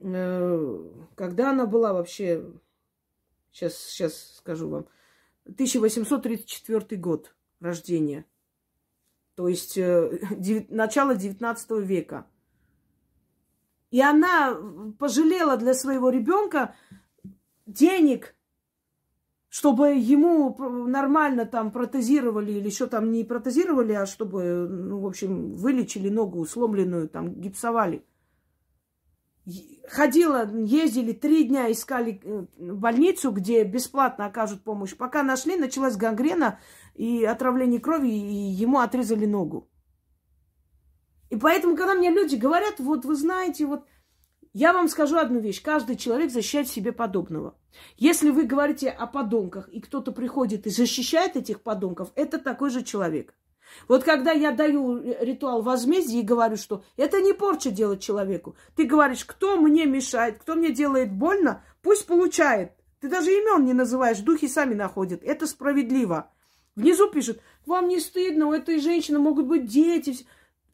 [0.01, 2.45] э, когда она была вообще,
[3.51, 4.87] сейчас, сейчас скажу вам,
[5.45, 8.24] 1834 год рождения.
[9.35, 10.20] То есть э,
[10.68, 12.26] начало 19 века.
[13.91, 14.57] И она
[14.99, 16.74] пожалела для своего ребенка
[17.66, 18.35] денег,
[19.55, 20.57] чтобы ему
[20.88, 26.44] нормально там протезировали или что там не протезировали, а чтобы, ну, в общем, вылечили ногу
[26.44, 28.05] сломленную, там гипсовали.
[29.88, 34.96] Ходила, ездили три дня, искали э, больницу, где бесплатно окажут помощь.
[34.96, 36.59] Пока нашли, началась гангрена
[36.96, 39.70] и отравление крови, и ему отрезали ногу.
[41.30, 43.86] И поэтому, когда мне люди говорят, вот вы знаете, вот
[44.55, 45.61] я вам скажу одну вещь.
[45.61, 47.57] Каждый человек защищает себе подобного.
[47.96, 52.84] Если вы говорите о подонках, и кто-то приходит и защищает этих подонков, это такой же
[52.84, 53.34] человек.
[53.88, 58.55] Вот когда я даю ритуал возмездия и говорю, что это не порча делать человеку.
[58.76, 62.72] Ты говоришь, кто мне мешает, кто мне делает больно, пусть получает.
[63.00, 65.24] Ты даже имен не называешь, духи сами находят.
[65.24, 66.30] Это справедливо.
[66.76, 70.16] Внизу пишут, вам не стыдно, у этой женщины могут быть дети.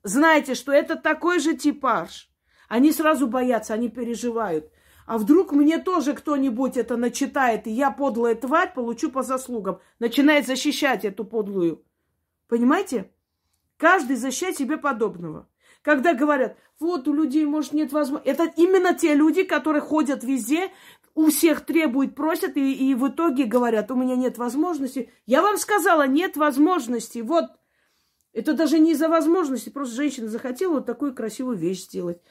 [0.02, 2.29] Знаете, что это такой же типаж.
[2.70, 4.70] Они сразу боятся, они переживают.
[5.04, 9.80] А вдруг мне тоже кто-нибудь это начитает, и я, подлая тварь, получу по заслугам.
[9.98, 11.82] Начинает защищать эту подлую.
[12.46, 13.10] Понимаете?
[13.76, 15.48] Каждый защищает себе подобного.
[15.82, 18.30] когда говорят, вот у людей, может, нет возможности.
[18.30, 20.70] Это именно те люди, которые ходят везде,
[21.16, 25.10] у всех требуют, просят, и, и в итоге говорят, у меня нет возможности.
[25.26, 27.18] Я вам сказала, нет возможности.
[27.18, 27.46] Вот,
[28.32, 32.22] это даже не из-за возможности, просто женщина захотела вот такую красивую вещь сделать.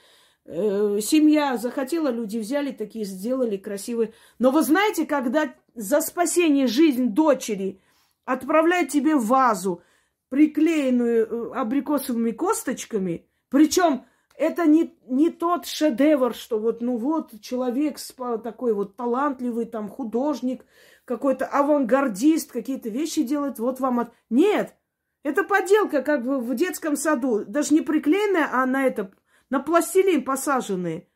[0.51, 4.13] Э, семья захотела, люди взяли такие, сделали красивые.
[4.39, 7.79] Но вы знаете, когда за спасение жизни дочери
[8.25, 9.83] отправляют тебе вазу,
[10.29, 17.99] приклеенную э, абрикосовыми косточками, причем это не, не тот шедевр, что вот, ну вот, человек
[18.43, 20.65] такой вот талантливый, там, художник,
[21.05, 24.11] какой-то авангардист, какие-то вещи делает, вот вам от...
[24.31, 24.75] Нет,
[25.21, 29.11] это поделка, как бы в детском саду, даже не приклеенная, а на это,
[29.49, 31.07] на пластилин посаженные.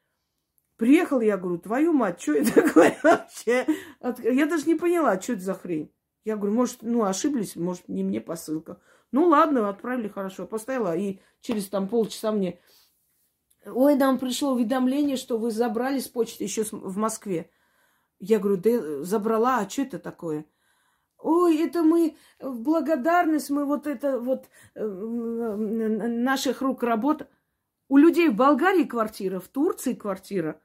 [0.78, 3.66] Приехал, я говорю, твою мать, что это такое вообще?
[4.24, 5.94] Я даже не поняла, что это за хрень.
[6.26, 8.82] Я говорю, может, ну, ошиблись, может, не мне посылка.
[9.12, 10.48] Ну, ладно, отправили хорошо.
[10.48, 12.60] Поставила, и через там полчаса мне
[13.66, 17.50] Ой, нам пришло уведомление, что вы забрали с почты еще в Москве.
[18.20, 20.46] Я говорю, да забрала, а что это такое?
[21.18, 27.30] Ой, это мы в благодарность, мы вот это вот э, наших рук работа.
[27.94, 30.60] У людей в Болгарии квартира, в Турции квартира.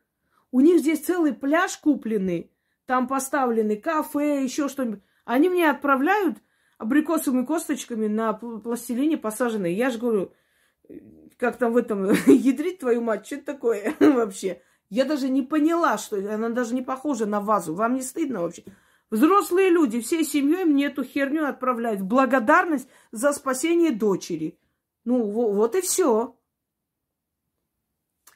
[0.51, 2.51] У них здесь целый пляж купленный,
[2.87, 5.03] там поставлены кафе, еще что-нибудь.
[5.27, 6.39] Они мне отправляют
[6.79, 9.77] абрикосовыми косточками на пластилине посаженные.
[9.77, 10.33] Я же говорю,
[11.37, 14.63] как там в этом, ядрить твою мать, что это такое вообще?
[14.89, 17.75] Я даже не поняла, что она даже не похожа на вазу.
[17.75, 18.65] Вам не стыдно вообще?
[19.11, 24.59] Взрослые люди всей семьей мне эту херню отправляют в благодарность за спасение дочери.
[25.05, 26.38] Ну, вот и все.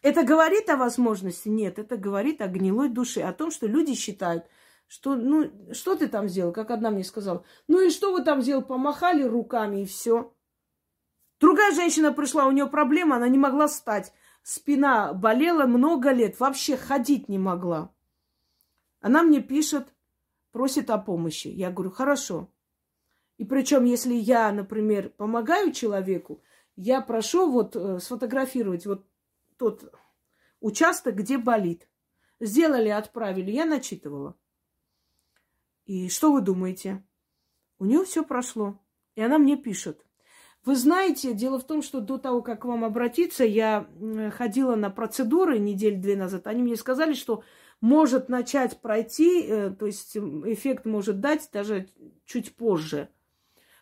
[0.03, 1.49] Это говорит о возможности?
[1.49, 4.45] Нет, это говорит о гнилой душе, о том, что люди считают,
[4.89, 7.45] что, ну, что ты там сделал, как одна мне сказала.
[7.69, 8.65] Ну и что вы там сделали?
[8.65, 10.35] Помахали руками и все.
[11.39, 14.13] Другая женщина пришла, у нее проблема, она не могла встать.
[14.43, 17.93] Спина болела много лет, вообще ходить не могла.
[19.01, 19.89] Она мне пишет,
[20.51, 21.49] просит о помощи.
[21.49, 22.49] Я говорю, хорошо.
[23.39, 26.43] И причем, если я, например, помогаю человеку,
[26.77, 29.05] я прошу вот э, сфотографировать вот
[29.63, 29.95] тот
[30.59, 31.89] участок, где болит.
[32.41, 34.37] Сделали, отправили, я начитывала.
[35.85, 37.05] И что вы думаете?
[37.79, 38.81] У нее все прошло.
[39.15, 40.05] И она мне пишет.
[40.65, 43.87] Вы знаете, дело в том, что до того, как к вам обратиться, я
[44.33, 46.49] ходила на процедуры неделю две назад.
[46.49, 47.45] Они мне сказали, что
[47.81, 51.89] может начать пройти, э, то есть эффект может дать даже
[52.25, 53.11] чуть позже.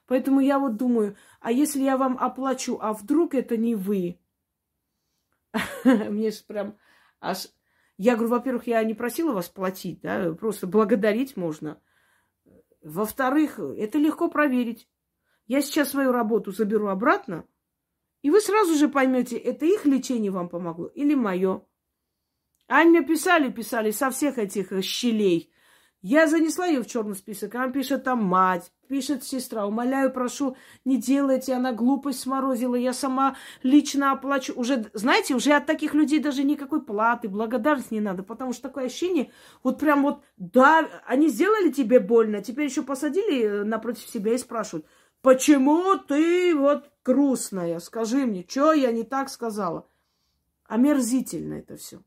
[0.06, 4.18] Поэтому я вот думаю, а если я вам оплачу, а вдруг это не вы?
[5.84, 6.76] Мне же прям
[7.20, 7.48] аж...
[7.96, 11.80] Я говорю, во-первых, я не просила вас платить, да, просто благодарить можно.
[12.82, 14.88] Во-вторых, это легко проверить.
[15.46, 17.44] Я сейчас свою работу заберу обратно,
[18.22, 21.66] и вы сразу же поймете, это их лечение вам помогло или мое.
[22.68, 25.52] Они мне писали, писали со всех этих щелей.
[26.02, 27.54] Я занесла ее в черный список.
[27.54, 29.66] Она пишет там мать, пишет сестра.
[29.66, 31.54] Умоляю, прошу, не делайте.
[31.54, 32.74] Она глупость сморозила.
[32.74, 34.52] Я сама лично оплачу.
[34.54, 38.24] Уже, знаете, уже от таких людей даже никакой платы, благодарности не надо.
[38.24, 39.30] Потому что такое ощущение,
[39.62, 42.42] вот прям вот, да, они сделали тебе больно.
[42.42, 44.86] Теперь еще посадили э, напротив себя и спрашивают,
[45.22, 47.78] Почему ты вот грустная?
[47.78, 49.86] Скажи мне, что я не так сказала?
[50.64, 52.02] Омерзительно это все.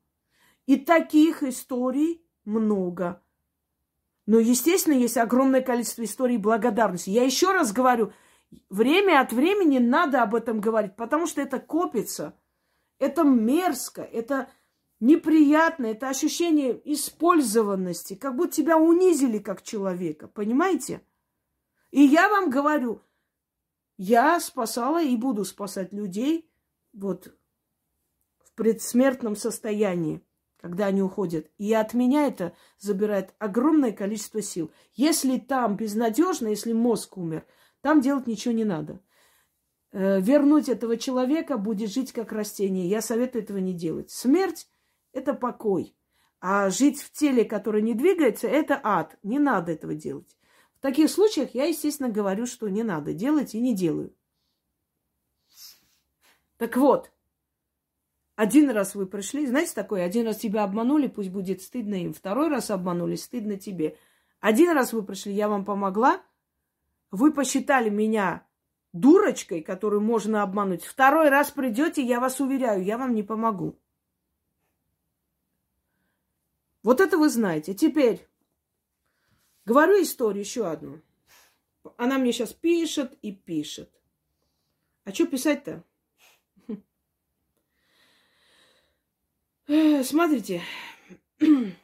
[0.66, 3.23] И таких историй много.
[4.26, 7.10] Но, естественно, есть огромное количество историй благодарности.
[7.10, 8.14] Я еще раз говорю,
[8.70, 12.38] время от времени надо об этом говорить, потому что это копится.
[13.00, 14.50] Это мерзко, это
[15.02, 21.02] неприятно, это ощущение использованности, как будто тебя унизили как человека, понимаете?
[21.92, 23.02] И я вам говорю,
[23.98, 26.50] я спасала и буду спасать людей
[26.94, 27.36] вот
[28.40, 30.26] в предсмертном состоянии,
[30.64, 31.52] когда они уходят.
[31.58, 34.72] И от меня это забирает огромное количество сил.
[34.94, 37.46] Если там безнадежно, если мозг умер,
[37.82, 39.02] там делать ничего не надо.
[39.92, 42.88] Э, вернуть этого человека будет жить как растение.
[42.88, 44.10] Я советую этого не делать.
[44.10, 44.70] Смерть–
[45.12, 45.98] это покой.
[46.40, 49.18] А жить в теле, которое не двигается, это ад.
[49.22, 50.38] Не надо этого делать.
[50.78, 54.16] В таких случаях я, естественно, говорю, что не надо делать и не делаю.
[56.56, 57.12] Так вот,
[58.36, 62.14] один раз вы пришли, знаете такое, один раз тебя обманули, пусть будет стыдно им.
[62.14, 63.98] Второй раз обманули, стыдно тебе.
[64.40, 66.22] Один раз вы пришли, я вам помогла,
[67.12, 68.46] вы посчитали меня
[68.92, 70.84] дурочкой, которую можно обмануть.
[70.84, 73.80] Второй раз придете, я вас уверяю, я вам не помогу.
[76.82, 77.74] Вот это вы знаете.
[77.74, 78.28] Теперь
[79.66, 81.02] Говорю историю еще одну.
[81.98, 83.90] Она мне сейчас пишет и пишет.
[85.06, 85.84] А что писать-то?
[89.68, 90.62] Смотрите.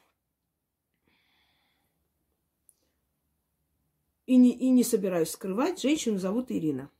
[4.25, 5.81] И не, и не собираюсь скрывать.
[5.81, 6.91] Женщину зовут Ирина.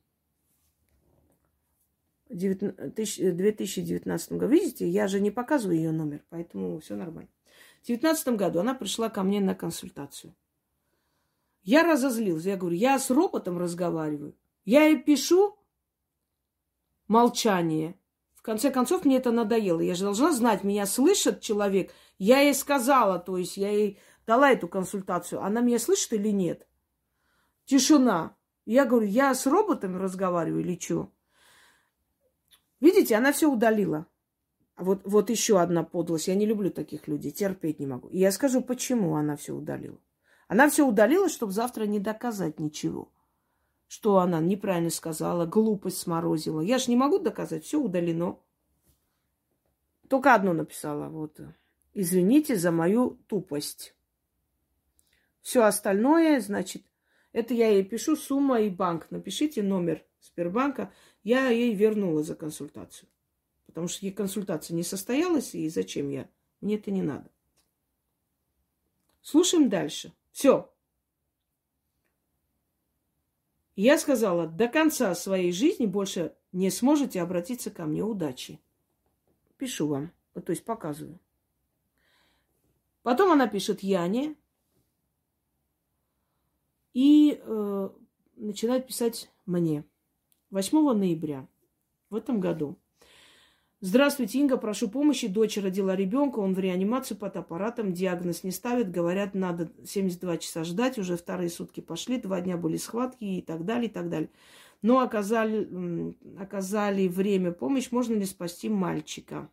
[2.28, 4.52] В 2019 году.
[4.52, 7.30] Видите, я же не показываю ее номер, поэтому все нормально.
[7.82, 10.34] В 2019 году она пришла ко мне на консультацию.
[11.62, 12.46] Я разозлилась.
[12.46, 14.34] Я говорю, я с роботом разговариваю.
[14.64, 15.56] Я ей пишу
[17.06, 17.94] молчание.
[18.40, 19.80] В конце концов, мне это надоело.
[19.80, 21.92] Я же должна знать, меня слышит человек.
[22.18, 25.42] Я ей сказала, то есть я ей дала эту консультацию.
[25.42, 26.66] Она меня слышит или нет?
[27.66, 28.34] Тишина.
[28.64, 31.12] Я говорю, я с роботами разговариваю или что?
[32.80, 34.06] Видите, она все удалила.
[34.78, 36.28] Вот, вот еще одна подлость.
[36.28, 38.08] Я не люблю таких людей, терпеть не могу.
[38.08, 39.98] И я скажу, почему она все удалила.
[40.48, 43.12] Она все удалила, чтобы завтра не доказать ничего.
[43.90, 46.60] Что она неправильно сказала, глупость сморозила.
[46.60, 48.38] Я же не могу доказать, все удалено.
[50.08, 51.40] Только одно написала, вот.
[51.92, 53.96] Извините за мою тупость.
[55.40, 56.84] Все остальное, значит,
[57.32, 59.08] это я ей пишу сумма и банк.
[59.10, 60.92] Напишите номер Сбербанка.
[61.24, 63.08] Я ей вернула за консультацию.
[63.66, 66.30] Потому что ей консультация не состоялась, и зачем я?
[66.60, 67.28] Мне это не надо.
[69.20, 70.12] Слушаем дальше.
[70.30, 70.69] Все.
[73.82, 78.04] Я сказала, до конца своей жизни больше не сможете обратиться ко мне.
[78.04, 78.60] Удачи.
[79.56, 81.18] Пишу вам, то есть показываю.
[83.02, 84.36] Потом она пишет Яне
[86.92, 87.88] и э,
[88.36, 89.82] начинает писать мне.
[90.50, 91.48] 8 ноября
[92.10, 92.76] в этом году.
[93.82, 95.26] Здравствуйте, Инга, прошу помощи.
[95.26, 98.90] Дочь родила ребенка, он в реанимацию под аппаратом, диагноз не ставит.
[98.90, 103.64] Говорят, надо 72 часа ждать, уже вторые сутки пошли, два дня были схватки и так
[103.64, 104.28] далее, и так далее.
[104.82, 109.50] Но оказали, оказали время помощь, можно ли спасти мальчика?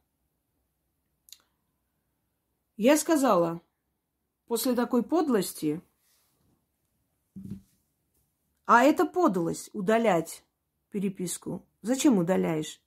[2.76, 3.62] Я сказала,
[4.48, 5.82] после такой подлости,
[8.66, 10.44] а это подлость удалять
[10.92, 11.66] переписку.
[11.82, 12.82] Зачем удаляешь?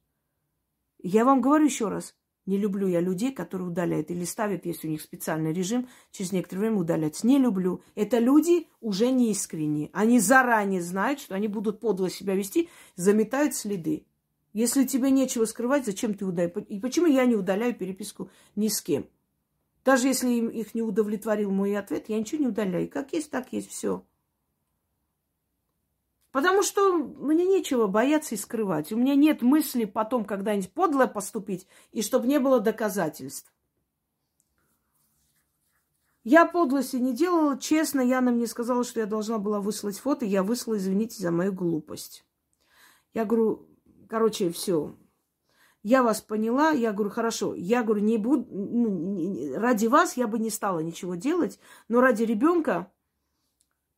[1.02, 2.14] Я вам говорю еще раз,
[2.46, 6.62] не люблю я людей, которые удаляют или ставят, если у них специальный режим, через некоторое
[6.62, 7.22] время удалять.
[7.22, 7.82] Не люблю.
[7.94, 9.90] Это люди уже не искренние.
[9.92, 14.06] Они заранее знают, что они будут подло себя вести, заметают следы.
[14.52, 16.54] Если тебе нечего скрывать, зачем ты удаляешь?
[16.68, 19.06] И почему я не удаляю переписку ни с кем?
[19.84, 22.88] Даже если им их не удовлетворил мой ответ, я ничего не удаляю.
[22.88, 24.04] Как есть, так есть, все.
[26.32, 28.92] Потому что мне нечего бояться и скрывать.
[28.92, 33.52] У меня нет мысли потом когда-нибудь подло поступить, и чтобы не было доказательств.
[36.22, 37.58] Я подлости не делала.
[37.58, 40.24] Честно, Яна мне сказала, что я должна была выслать фото.
[40.24, 42.24] Я выслала, извините за мою глупость.
[43.14, 43.66] Я говорю,
[44.08, 44.94] короче, все.
[45.82, 46.70] Я вас поняла.
[46.72, 47.54] Я говорю, хорошо.
[47.54, 51.58] Я говорю, не буду, ну, ради вас я бы не стала ничего делать,
[51.88, 52.92] но ради ребенка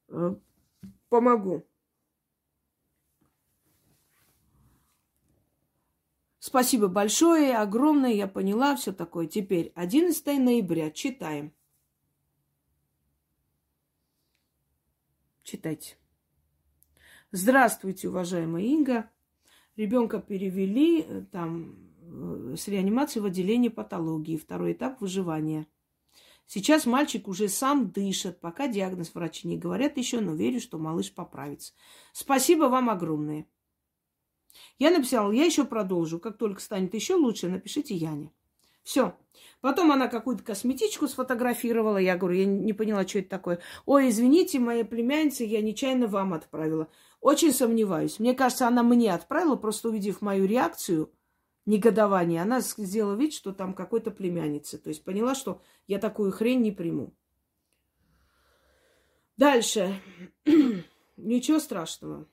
[0.09, 0.37] э,
[1.09, 1.67] помогу.
[6.45, 9.29] Спасибо большое, огромное, я поняла, все такое.
[9.29, 11.53] Теперь 11 ноября, читаем.
[15.45, 15.97] Читайте.
[17.31, 19.09] Здравствуйте, уважаемая Инга.
[19.77, 25.69] Ребенка перевели э, там э, с реанимации в отделение патологии, второй этап выживания.
[26.49, 31.15] Сейчас мальчик уже сам дышит, пока диагноз врачи не говорят еще, но верю, что малыш
[31.15, 31.73] поправится.
[32.13, 33.47] Спасибо вам огромное.
[34.79, 36.19] Я написала, я еще продолжу.
[36.19, 38.33] Как только станет еще лучше, напишите Яне.
[38.83, 39.15] Все.
[39.61, 41.99] Потом она какую-то косметичку сфотографировала.
[41.99, 43.61] Я говорю, я не поняла, что это такое.
[43.87, 46.89] Ой, извините, моя племянница, я нечаянно вам отправила.
[47.21, 48.19] Очень сомневаюсь.
[48.19, 51.13] Мне кажется, она мне отправила, просто увидев мою реакцию,
[51.67, 54.79] негодование, она сделала вид, что там какой-то племянница.
[54.79, 57.15] То есть поняла, что я такую хрень не приму.
[59.37, 60.01] Дальше.
[61.17, 62.27] Ничего страшного.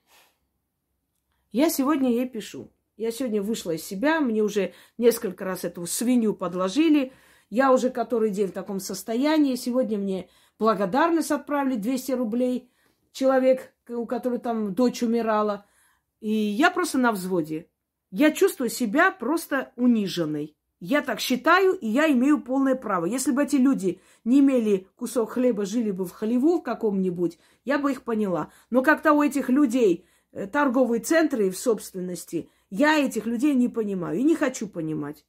[1.52, 2.72] Я сегодня ей пишу.
[2.96, 7.14] Я сегодня вышла из себя, мне уже несколько раз эту свинью подложили.
[7.50, 9.56] Я уже который день в таком состоянии.
[9.56, 10.30] Сегодня мне
[10.60, 12.70] благодарность отправили 200 рублей.
[13.12, 15.66] Человек, у которого там дочь умирала.
[16.20, 17.68] И я просто на взводе.
[18.12, 20.56] Я чувствую себя просто униженной.
[20.80, 23.06] Я так считаю, и я имею полное право.
[23.06, 27.80] Если бы эти люди не имели кусок хлеба, жили бы в халеву в каком-нибудь, я
[27.80, 28.52] бы их поняла.
[28.70, 30.06] Но как-то у этих людей
[30.52, 35.26] торговые центры в собственности, я этих людей не понимаю и не хочу понимать.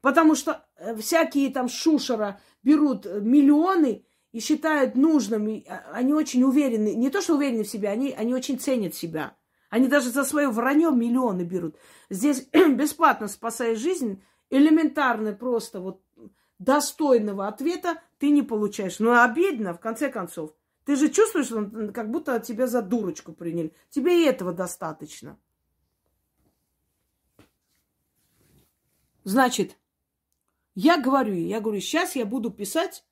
[0.00, 6.44] Потому что э, всякие там шушера берут э, миллионы и считают нужным, а, они очень
[6.44, 9.36] уверены, не то что уверены в себе, они, они очень ценят себя.
[9.70, 11.76] Они даже за свое вранье миллионы берут.
[12.10, 16.00] Здесь бесплатно спасая жизнь, элементарно просто вот
[16.58, 18.98] достойного ответа ты не получаешь.
[18.98, 20.52] Ну, обидно, в конце концов.
[20.88, 21.48] Ты же чувствуешь,
[21.92, 23.74] как будто тебя за дурочку приняли.
[23.90, 25.38] Тебе и этого достаточно.
[29.22, 29.76] Значит,
[30.74, 33.04] я говорю, я говорю, сейчас я буду писать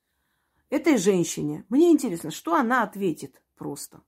[0.71, 1.67] этой женщине.
[1.69, 4.01] Мне интересно, что она ответит просто.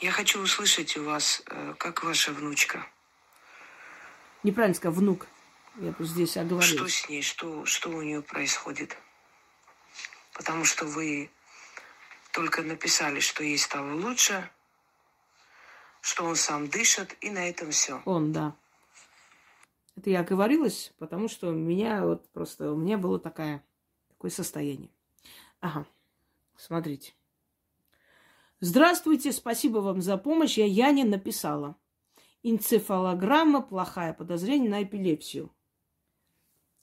[0.00, 2.86] Я хочу услышать у вас, э, как ваша внучка.
[4.42, 5.26] Неправильно сказал, внук.
[5.76, 6.66] Я просто здесь оговорилась.
[6.66, 8.96] Что с ней, что, что у нее происходит?
[10.32, 11.30] Потому что вы
[12.38, 14.48] только написали, что ей стало лучше,
[16.00, 18.00] что он сам дышит, и на этом все.
[18.04, 18.54] Он, да.
[19.96, 23.64] Это я оговорилась, потому что у меня вот просто, у меня было такое,
[24.06, 24.88] такое состояние.
[25.58, 25.84] Ага,
[26.56, 27.12] смотрите.
[28.60, 30.58] Здравствуйте, спасибо вам за помощь.
[30.58, 31.74] Я Яне написала.
[32.44, 35.52] Энцефалограмма, плохая подозрение на эпилепсию.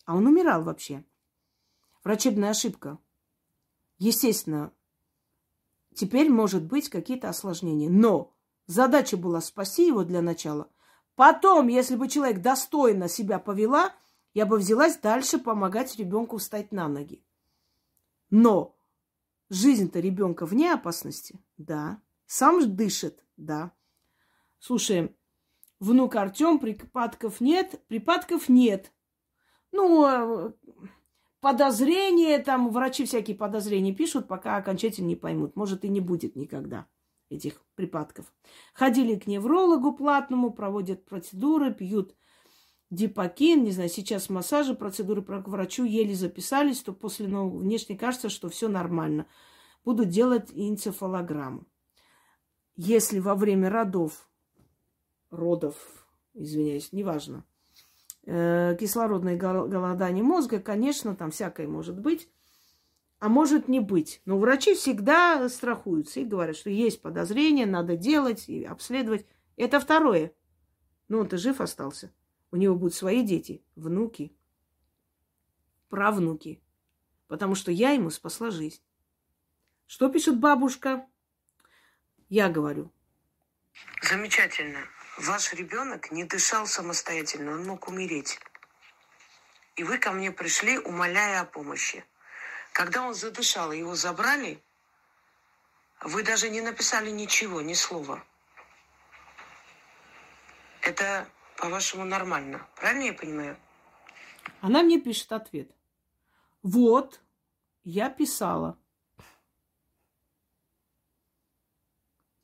[0.04, 1.06] А он умирал вообще.
[2.04, 3.00] Врачебная ошибка.
[3.98, 4.74] Естественно,
[5.96, 7.90] теперь может быть какие-то осложнения.
[7.90, 8.34] Но
[8.68, 10.70] задача была спасти его для начала,
[11.16, 13.94] Потом, если бы человек достойно себя повела,
[14.34, 17.24] я бы взялась дальше помогать ребенку встать на ноги.
[18.30, 18.76] Но
[19.50, 22.02] жизнь-то ребенка вне опасности, да.
[22.26, 23.72] Сам дышит, да.
[24.60, 25.16] Слушай,
[25.80, 28.92] внук Артем, припадков нет, припадков нет.
[29.72, 30.52] Ну, э,
[31.46, 35.56] подозрения, там врачи всякие подозрения пишут, пока окончательно не поймут.
[35.56, 36.88] Может, и не будет никогда
[37.30, 38.34] этих припадков.
[38.74, 42.16] Ходили к неврологу платному, проводят процедуры, пьют
[42.90, 48.30] дипакин, не знаю, сейчас массажи, процедуры к врачу еле записались, то после ну, внешне кажется,
[48.30, 49.28] что все нормально.
[49.84, 51.68] Будут делать энцефалограмму.
[52.76, 54.28] Если во время родов,
[55.30, 55.76] родов,
[56.34, 57.46] извиняюсь, неважно,
[58.26, 62.30] кислородное голодание мозга, конечно, там всякое может быть,
[63.20, 64.22] а может не быть.
[64.26, 69.26] Но врачи всегда страхуются и говорят, что есть подозрение, надо делать и обследовать.
[69.58, 70.34] Это второе.
[71.08, 72.12] Ну, он-то жив остался.
[72.52, 74.36] У него будут свои дети, внуки,
[75.90, 76.62] правнуки.
[77.28, 78.82] Потому что я ему спасла жизнь.
[79.88, 81.06] Что пишет бабушка?
[82.28, 82.92] Я говорю.
[84.02, 84.80] Замечательно.
[85.18, 88.38] Ваш ребенок не дышал самостоятельно, он мог умереть.
[89.78, 92.04] И вы ко мне пришли, умоляя о помощи.
[92.74, 94.62] Когда он задышал, его забрали,
[96.02, 98.22] вы даже не написали ничего, ни слова.
[100.82, 102.68] Это, по-вашему, нормально.
[102.76, 103.58] Правильно я понимаю?
[104.60, 105.72] Она мне пишет ответ.
[106.62, 107.22] Вот,
[107.84, 108.78] я писала.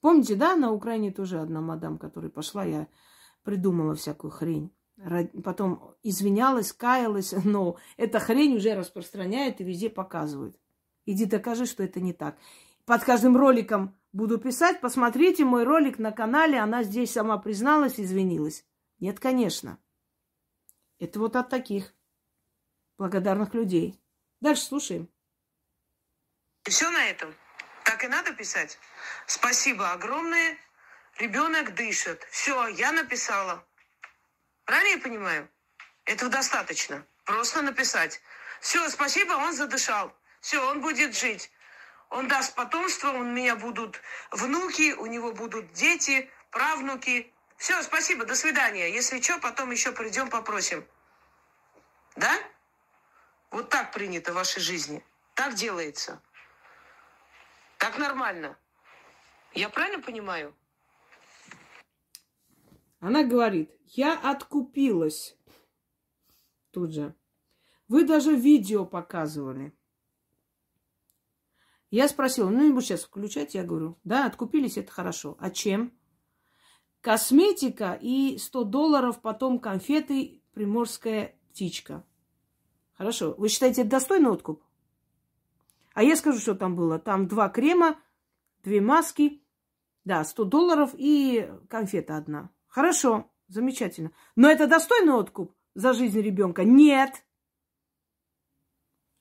[0.01, 2.87] Помните, да, на Украине тоже одна мадам, которая пошла, я
[3.43, 4.73] придумала всякую хрень
[5.43, 10.57] потом извинялась, каялась, но эта хрень уже распространяет и везде показывают.
[11.05, 12.37] Иди докажи, что это не так.
[12.85, 18.65] Под каждым роликом буду писать, посмотрите мой ролик на канале, она здесь сама призналась, извинилась.
[18.99, 19.79] Нет, конечно.
[20.99, 21.93] Это вот от таких
[22.97, 23.99] благодарных людей.
[24.41, 25.09] Дальше слушаем.
[26.63, 27.33] Все на этом.
[28.01, 28.79] Так и надо писать.
[29.27, 30.57] Спасибо огромное.
[31.19, 32.25] Ребенок дышит.
[32.31, 33.63] Все, я написала.
[34.65, 35.47] Правильно я понимаю?
[36.05, 37.05] Этого достаточно.
[37.25, 38.19] Просто написать.
[38.59, 40.11] Все, спасибо, он задышал.
[40.39, 41.51] Все, он будет жить.
[42.09, 47.31] Он даст потомство, у меня будут внуки, у него будут дети, правнуки.
[47.57, 48.91] Все, спасибо, до свидания.
[48.91, 50.83] Если что, потом еще придем, попросим.
[52.15, 52.35] Да?
[53.51, 55.05] Вот так принято в вашей жизни.
[55.35, 56.19] Так делается.
[57.81, 58.59] Так нормально.
[59.55, 60.55] Я правильно понимаю?
[62.99, 65.35] Она говорит, я откупилась.
[66.69, 67.15] Тут же.
[67.87, 69.73] Вы даже видео показывали.
[71.89, 73.55] Я спросила, ну не буду сейчас включать.
[73.55, 75.35] Я говорю, да, откупились, это хорошо.
[75.39, 75.91] А чем?
[77.01, 82.05] Косметика и 100 долларов, потом конфеты, приморская птичка.
[82.93, 83.33] Хорошо.
[83.39, 84.63] Вы считаете, это достойный откуп?
[85.93, 86.99] А я скажу, что там было.
[86.99, 87.99] Там два крема,
[88.63, 89.43] две маски,
[90.03, 92.49] да, 100 долларов и конфета одна.
[92.67, 94.11] Хорошо, замечательно.
[94.35, 96.63] Но это достойный откуп за жизнь ребенка?
[96.63, 97.23] Нет.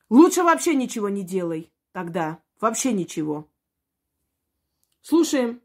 [0.09, 2.43] Лучше вообще ничего не делай тогда.
[2.61, 3.49] Вообще ничего.
[5.03, 5.63] Слушаем.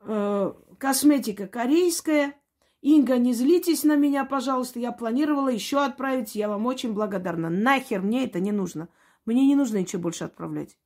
[0.00, 2.38] Э, косметика корейская.
[2.84, 4.78] Инга, не злитесь на меня, пожалуйста.
[4.78, 6.34] Я планировала еще отправить.
[6.34, 7.48] Я вам очень благодарна.
[7.48, 8.90] Нахер мне это не нужно.
[9.24, 10.76] Мне не нужно ничего больше отправлять.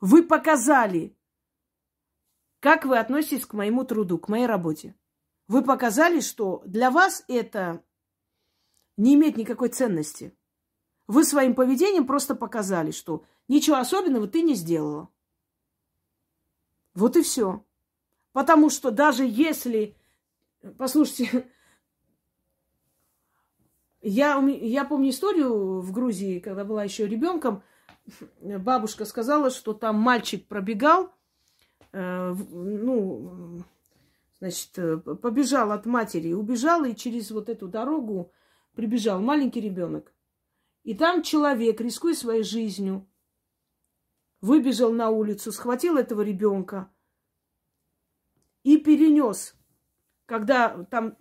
[0.00, 1.16] Вы показали
[2.58, 4.96] как вы относитесь к моему труду, к моей работе?
[5.48, 7.84] Вы показали, что для вас это
[8.96, 10.34] не имеет никакой ценности.
[11.06, 15.10] Вы своим поведением просто показали, что ничего особенного ты не сделала.
[16.94, 17.62] Вот и все.
[18.32, 19.94] Потому что даже если...
[20.78, 21.46] Послушайте,
[24.00, 27.62] я, я помню историю в Грузии, когда была еще ребенком.
[28.40, 31.10] Бабушка сказала, что там мальчик пробегал,
[31.92, 33.62] э, ну,
[34.38, 38.30] значит, э, побежал от матери, убежал и через вот эту дорогу
[38.74, 40.12] прибежал маленький ребенок.
[40.82, 43.06] И там человек, рискуя своей жизнью,
[44.42, 46.90] выбежал на улицу, схватил этого ребенка
[48.62, 49.54] и перенес.
[50.26, 51.16] Когда там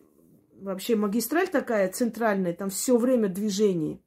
[0.59, 4.01] вообще магистраль такая центральная, там все время движение,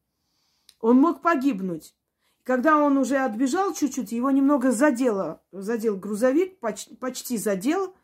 [0.80, 1.94] он мог погибнуть.
[2.42, 7.97] Когда он уже отбежал чуть-чуть, его немного задело, задел грузовик, почти, почти задел,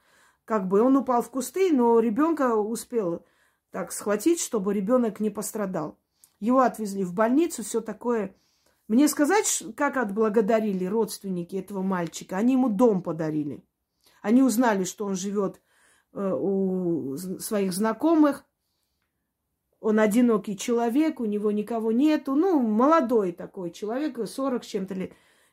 [0.44, 3.24] как бы он упал в кусты, но ребенка успел
[3.70, 5.96] так схватить, чтобы ребенок не пострадал.
[6.40, 8.34] Его отвезли в больницу, все такое.
[8.88, 12.36] Мне сказать, как отблагодарили родственники этого мальчика?
[12.36, 13.64] Они ему дом подарили.
[14.22, 15.60] Они узнали, что он живет
[16.12, 18.44] у своих знакомых.
[19.80, 22.34] Он одинокий человек, у него никого нету.
[22.34, 25.12] Ну, молодой такой человек, 40 с чем-то лет.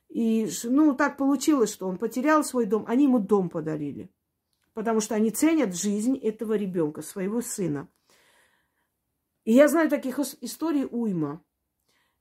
[0.10, 2.86] И, ну, так получилось, что он потерял свой дом.
[2.88, 4.12] Они ему дом подарили.
[4.74, 7.88] Потому что они ценят жизнь этого ребенка, своего сына.
[9.46, 11.44] И я знаю таких историй уйма.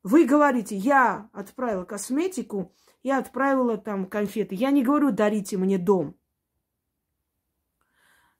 [0.02, 2.72] Вы говорите, я отправила косметику,
[3.02, 4.54] я отправила там конфеты.
[4.54, 6.17] Я не говорю, дарите мне дом.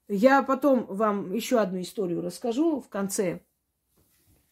[0.09, 3.42] Я потом вам еще одну историю расскажу в конце.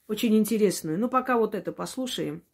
[0.07, 0.98] Очень интересную.
[0.98, 2.44] Ну, пока вот это послушаем.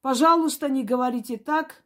[0.00, 1.82] Пожалуйста, не говорите так.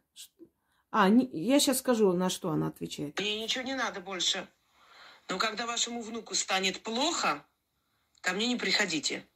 [0.91, 3.19] А, не, я сейчас скажу, на что она отвечает.
[3.19, 4.47] Мне ничего не надо больше.
[5.27, 7.45] Но когда вашему внуку станет плохо,
[8.21, 9.27] ко мне не приходите.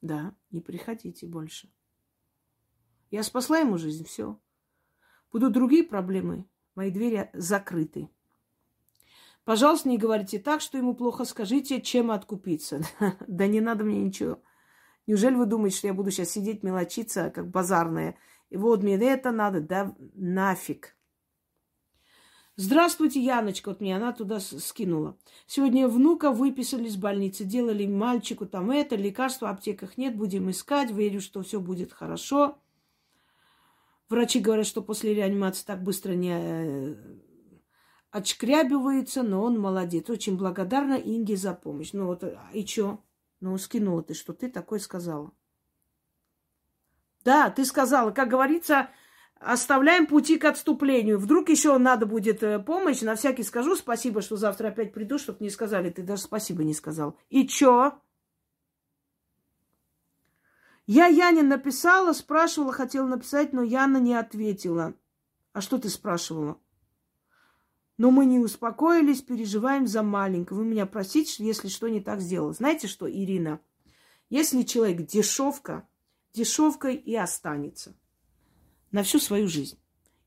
[0.00, 1.68] Да, не приходите больше.
[3.10, 4.38] Я спасла ему жизнь, все.
[5.32, 8.08] Будут другие проблемы, мои двери закрыты.
[9.44, 11.24] Пожалуйста, не говорите так, что ему плохо.
[11.24, 12.80] Скажите, чем откупиться.
[13.28, 14.42] да не надо мне ничего.
[15.06, 18.16] Неужели вы думаете, что я буду сейчас сидеть, мелочиться, как базарная?
[18.50, 20.96] И вот мне это надо, да нафиг.
[22.56, 25.18] Здравствуйте, Яночка, вот мне она туда скинула.
[25.46, 30.90] Сегодня внука выписали из больницы, делали мальчику там это, лекарства в аптеках нет, будем искать,
[30.90, 32.58] верю, что все будет хорошо.
[34.08, 36.94] Врачи говорят, что после реанимации так быстро не э,
[38.10, 40.08] отшкрябивается, но он молодец.
[40.08, 41.90] Очень благодарна Инге за помощь.
[41.92, 43.02] Ну вот, а и чё?
[43.40, 45.32] Ну, скинула ты, что ты такое сказала.
[47.24, 48.88] Да, ты сказала, как говорится,
[49.40, 51.18] оставляем пути к отступлению.
[51.18, 55.38] Вдруг еще надо будет э, помощь, на всякий скажу спасибо, что завтра опять приду, чтобы
[55.40, 57.18] не сказали, ты даже спасибо не сказал.
[57.28, 58.00] И чё?
[60.86, 64.94] Я Яне написала, спрашивала, хотела написать, но Яна не ответила.
[65.52, 66.58] А что ты спрашивала?
[67.98, 70.58] Но мы не успокоились, переживаем за маленького.
[70.58, 72.52] Вы меня простите, если что не так сделала.
[72.52, 73.60] Знаете что, Ирина?
[74.28, 75.88] Если человек дешевка,
[76.32, 77.94] дешевкой и останется–
[78.96, 79.78] на всю свою жизнь.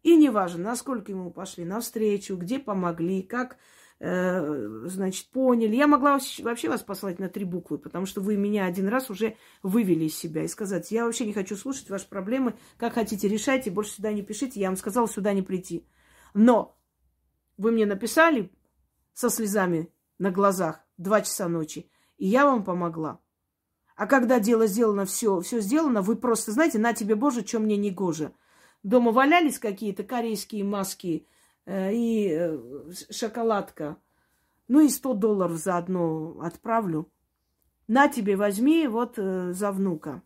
[0.03, 3.57] И неважно, насколько ему пошли навстречу, где помогли, как,
[3.99, 5.75] значит, поняли.
[5.75, 9.35] Я могла вообще вас послать на три буквы, потому что вы меня один раз уже
[9.61, 13.71] вывели из себя и сказать, я вообще не хочу слушать ваши проблемы, как хотите решайте,
[13.71, 15.85] больше сюда не пишите, я вам сказала сюда не прийти.
[16.33, 16.77] Но
[17.57, 18.51] вы мне написали
[19.13, 23.19] со слезами на глазах два часа ночи, и я вам помогла.
[23.97, 27.75] А когда дело сделано, все, все сделано, вы просто знаете, на тебе, Боже, что мне
[27.75, 28.31] не гоже.
[28.81, 31.38] Дома валялись какие-то корейские маски э,
[31.69, 32.57] и э,
[33.11, 33.97] шоколадка.
[34.67, 37.11] Ну и 100 долларов заодно отправлю.
[37.87, 40.21] На тебе возьми вот э, за внука.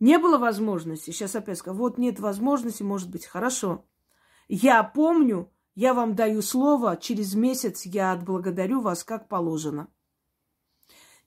[0.00, 1.10] Не было возможности.
[1.10, 3.84] Сейчас опять скажу, вот нет возможности, может быть, хорошо.
[4.48, 9.88] Я помню, я вам даю слово, через месяц я отблагодарю вас, как положено.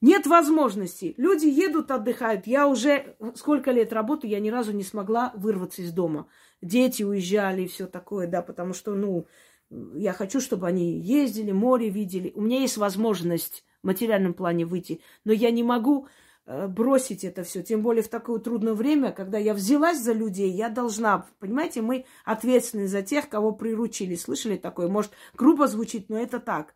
[0.01, 1.13] Нет возможности.
[1.15, 2.45] Люди едут, отдыхают.
[2.45, 6.27] Я уже сколько лет работаю, я ни разу не смогла вырваться из дома.
[6.63, 9.27] Дети уезжали и все такое, да, потому что, ну,
[9.69, 12.31] я хочу, чтобы они ездили, море видели.
[12.35, 16.07] У меня есть возможность в материальном плане выйти, но я не могу
[16.45, 17.63] э, бросить это все.
[17.63, 22.05] Тем более в такое трудное время, когда я взялась за людей, я должна, понимаете, мы
[22.23, 24.15] ответственны за тех, кого приручили.
[24.15, 24.87] Слышали такое?
[24.87, 26.75] Может, грубо звучит, но это так.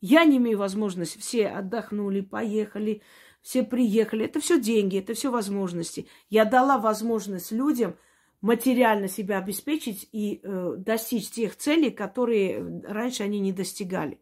[0.00, 1.18] Я не имею возможности.
[1.18, 3.02] Все отдохнули, поехали,
[3.42, 4.26] все приехали.
[4.26, 6.06] Это все деньги, это все возможности.
[6.28, 7.96] Я дала возможность людям
[8.40, 14.20] материально себя обеспечить и э, достичь тех целей, которые раньше они не достигали.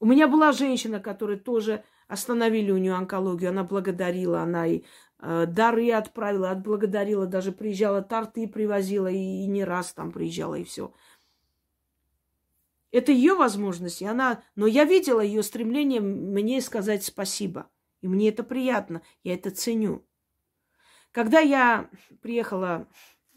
[0.00, 4.82] У меня была женщина, которая тоже остановили у нее онкологию, она благодарила, она и
[5.20, 10.64] э, дары отправила, отблагодарила, даже приезжала, торты привозила, и, и не раз там приезжала, и
[10.64, 10.92] все.
[12.94, 14.42] Это ее возможность, и она...
[14.54, 17.68] Но я видела ее стремление мне сказать спасибо.
[18.02, 20.04] И мне это приятно, я это ценю.
[21.14, 21.88] Когда я
[22.22, 22.88] приехала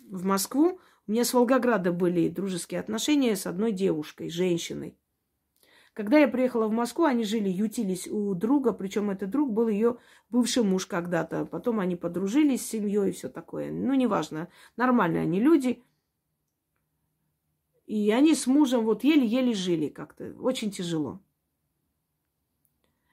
[0.09, 4.97] в Москву, у меня с Волгограда были дружеские отношения с одной девушкой, женщиной.
[5.93, 9.97] Когда я приехала в Москву, они жили, ютились у друга, причем этот друг был ее
[10.31, 11.45] бывший муж когда-то.
[11.45, 13.71] Потом они подружились с семьей и все такое.
[13.71, 15.83] Ну, неважно, нормальные они люди.
[17.85, 20.33] И они с мужем вот еле-еле жили как-то.
[20.39, 21.21] Очень тяжело.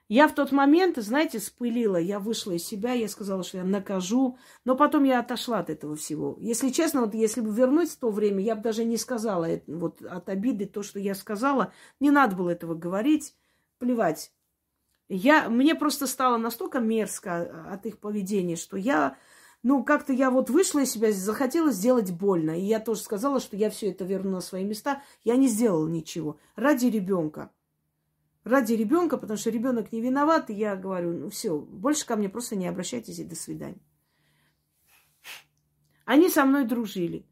[0.08, 4.36] Я в тот момент, знаете, спылила, я вышла из себя, я сказала, что я накажу,
[4.64, 6.36] но потом я отошла от этого всего.
[6.40, 10.02] Если честно, вот если бы вернуть в то время, я бы даже не сказала вот
[10.02, 13.34] от обиды то, что я сказала, не надо было этого говорить,
[13.78, 14.30] плевать.
[15.08, 19.16] Я, мне просто стало настолько мерзко от их поведения, что я
[19.62, 22.50] ну, как-то я вот вышла из себя, захотела сделать больно.
[22.50, 25.02] И я тоже сказала, что я все это верну на свои места.
[25.22, 26.38] Я не сделала ничего.
[26.54, 27.50] Ради ребенка.
[28.44, 32.28] Ради ребенка, потому что ребенок не виноват, и я говорю, ну все, больше ко мне
[32.28, 33.80] просто не обращайтесь и до свидания.
[36.04, 37.26] Они со мной дружили.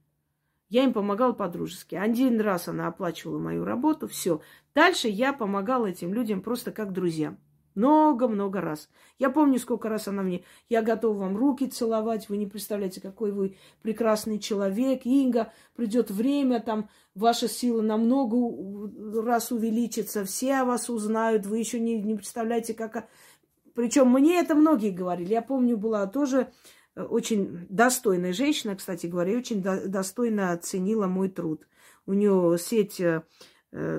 [0.71, 1.95] Я им помогала по-дружески.
[1.95, 4.41] Один раз она оплачивала мою работу, все.
[4.75, 7.39] Дальше я помогала этим людям просто как друзьям.
[7.75, 8.89] Много-много раз.
[9.18, 13.33] Я помню, сколько раз она мне, я готова вам руки целовать, вы не представляете, какой
[13.33, 15.07] вы прекрасный человек.
[15.07, 18.37] Инга, придет время, там ваша сила намного
[19.23, 23.09] раз увеличится, все о вас узнают, вы еще не, не представляете, как...
[23.75, 25.33] Причем мне это многие говорили.
[25.33, 26.53] Я помню, была тоже
[26.95, 31.66] э, очень достойная женщина, кстати говоря, очень до, достойно оценила мой труд.
[32.05, 33.23] У нее сеть э,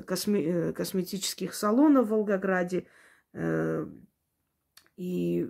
[0.05, 2.85] косме, э, косметических салонов в Волгограде–
[4.95, 5.49] и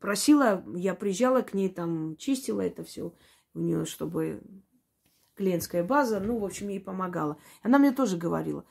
[0.00, 3.14] просила, я приезжала к ней, там чистила это все
[3.54, 4.42] у нее, чтобы
[5.34, 7.38] клиентская база, ну, в общем, ей помогала.
[7.62, 8.64] Она мне тоже говорила,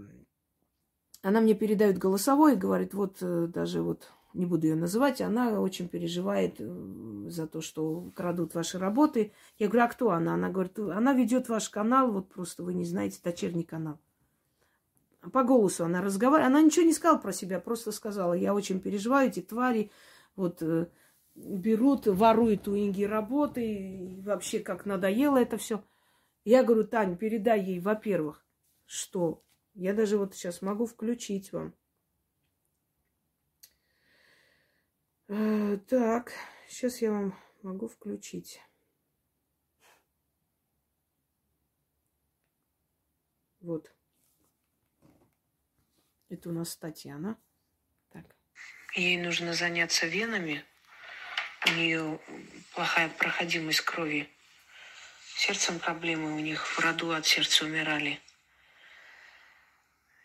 [1.23, 5.89] она мне передает голосовой говорит, вот э, даже вот не буду ее называть, она очень
[5.89, 9.33] переживает э, за то, что крадут ваши работы.
[9.59, 10.35] Я говорю, а кто она?
[10.35, 13.99] Она говорит, она ведет ваш канал, вот просто вы не знаете, дочерний канал.
[15.33, 16.51] По голосу она разговаривает.
[16.51, 19.91] Она ничего не сказала про себя, просто сказала, я очень переживаю, эти твари
[20.37, 20.87] вот э,
[21.35, 25.83] берут, воруют у Инги работы, и вообще как надоело это все.
[26.45, 28.45] Я говорю, Тань, передай ей, во-первых,
[28.87, 29.43] что
[29.74, 31.74] я даже вот сейчас могу включить вам.
[35.89, 36.33] Так,
[36.66, 38.61] сейчас я вам могу включить.
[43.61, 43.93] Вот.
[46.31, 47.39] Это у нас Татьяна.
[48.11, 48.24] Так.
[48.95, 50.64] Ей нужно заняться венами.
[51.66, 52.18] У нее
[52.74, 54.28] плохая проходимость крови.
[55.37, 58.18] Сердцем проблемы у них в роду от сердца умирали.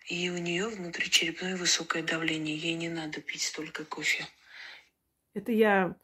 [0.08, 2.58] И у нее внутричерепное высокое давление.
[2.58, 4.26] Ей не надо пить столько кофе.
[5.36, 5.96] Это я...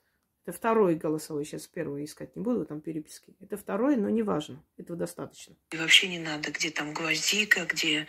[0.43, 3.35] Это второй голосовой, сейчас первый искать не буду, там переписки.
[3.39, 4.63] Это второй, но не важно.
[4.77, 5.55] Этого достаточно.
[5.69, 8.07] И вообще не надо, где там гвоздика, где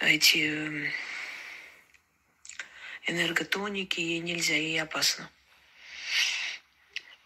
[0.00, 0.86] эти эм,
[3.06, 5.30] энерготоники, ей нельзя, ей опасно.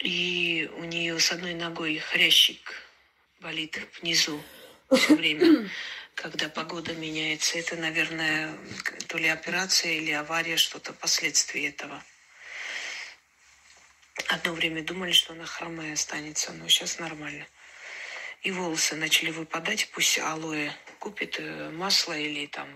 [0.01, 2.75] И у нее с одной ногой хрящик
[3.41, 4.41] болит внизу
[4.91, 5.71] все время.
[6.15, 7.59] когда погода меняется.
[7.59, 8.55] Это, наверное,
[9.09, 12.03] то ли операция или авария, что-то последствия этого.
[14.29, 17.47] Одно время думали, что она хромая останется, но сейчас нормально.
[18.43, 22.69] И волосы начали выпадать, пусть алоэ купит э, масло или там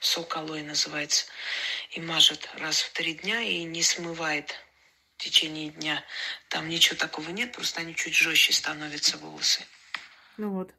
[0.00, 1.26] сок алоэ называется,
[1.90, 4.54] и мажет раз в три дня и не смывает
[5.16, 6.04] в течение дня.
[6.48, 9.64] Там ничего такого нет, просто они чуть жестче становятся волосы.
[10.36, 10.72] Ну вот.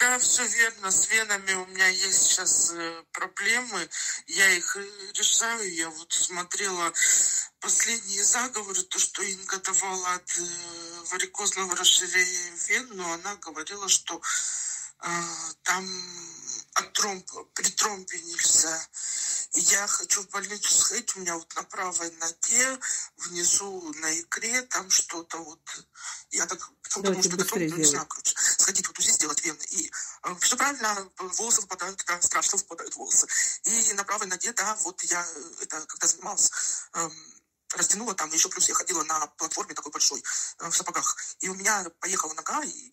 [0.00, 0.90] Да, все верно.
[0.90, 3.86] С венами у меня есть сейчас э, проблемы.
[4.28, 5.74] Я их э, решаю.
[5.74, 6.90] Я вот смотрела
[7.60, 10.42] последние заговоры, то, что Инга давала от э,
[11.10, 14.22] варикозного расширения вен, но она говорила, что
[15.02, 15.08] э,
[15.64, 15.86] там
[16.76, 18.88] от тромб, при тромбе нельзя.
[19.52, 22.78] Я хочу в больницу сходить, у меня вот на правой ноге,
[23.16, 25.60] внизу на икре, там что-то вот,
[26.30, 29.62] я так думаю, что это тромб, не знаю, короче, сходить вот УЗИ сделать вены.
[29.70, 29.90] И
[30.22, 33.26] э, все правильно, волосы выпадают, да, страшно выпадают волосы.
[33.64, 36.50] И на правой ноге, да, вот я, э, это когда занималась,
[36.94, 37.10] э,
[37.74, 40.22] растянула там, еще плюс я ходила на платформе такой большой,
[40.58, 41.16] э, в сапогах.
[41.40, 42.92] И у меня поехала нога, и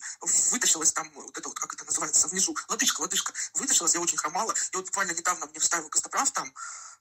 [0.52, 3.34] вытащилась там, вот это вот, как это называется, внизу, лодыжка, лодыжка.
[3.56, 4.54] Вытащилась, я очень хромала.
[4.72, 6.54] И вот буквально недавно мне вставил костоправ там,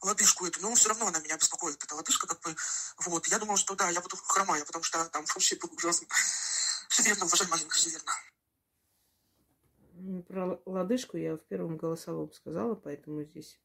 [0.02, 2.54] лодыжку эту, но все равно она меня беспокоит, эта лодыжка, как бы,
[2.98, 3.26] вот.
[3.28, 6.06] Я думала, что да, я буду хромая, потому что там вообще было ужасно.
[6.88, 8.12] Все верно, уважаемая Инга, все верно.
[10.28, 13.58] Про лодыжку я в первом голосовом сказала, поэтому здесь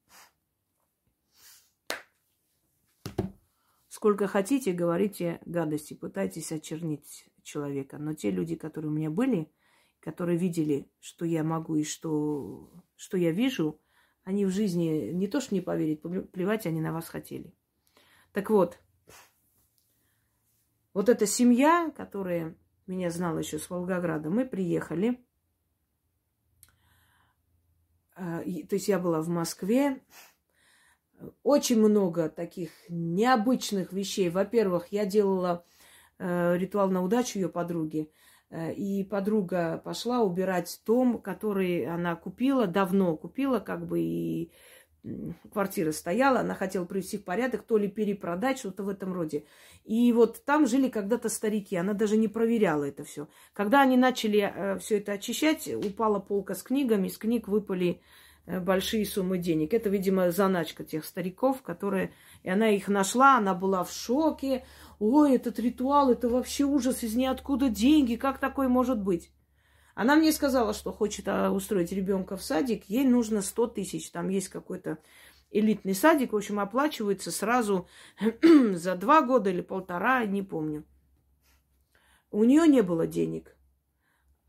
[4.02, 8.00] Сколько хотите, говорите гадости, пытайтесь очернить человека.
[8.00, 9.52] Но те люди, которые у меня были,
[10.00, 13.80] которые видели, что я могу и что, что я вижу,
[14.24, 17.54] они в жизни не то что не поверить, плевать они на вас хотели.
[18.32, 18.80] Так вот,
[20.96, 25.24] вот эта семья, которая меня знала еще с Волгограда, мы приехали.
[28.16, 30.02] А, то есть я была в Москве,
[31.44, 34.30] очень много таких необычных вещей.
[34.30, 35.66] Во-первых, я делала
[36.20, 38.12] э, ритуал на удачу ее подруги.
[38.50, 44.52] Э, и подруга пошла убирать дом, который она купила, давно купила, как бы и
[45.52, 49.46] квартира стояла, она хотела привести в порядок, то ли перепродать, что-то в этом роде.
[49.84, 53.28] И вот там жили когда-то старики, она даже не проверяла это все.
[53.54, 58.02] Когда они начали э, все это очищать, упала полка с книгами, из книг выпали
[58.60, 59.74] большие суммы денег.
[59.74, 62.14] Это, видимо, заначка тех стариков, которые...
[62.44, 64.66] И она их нашла, она была в шоке.
[65.00, 69.32] Ой, этот ритуал, это вообще ужас, из ниоткуда деньги, как такое может быть?
[69.96, 74.10] Она мне сказала, что хочет а, устроить ребенка в садик, ей нужно 100 тысяч.
[74.12, 74.98] Там есть какой-то
[75.52, 77.88] элитный садик, в общем, оплачивается сразу
[78.42, 80.86] за два года или полтора, не помню.
[82.32, 83.56] У нее не было денег.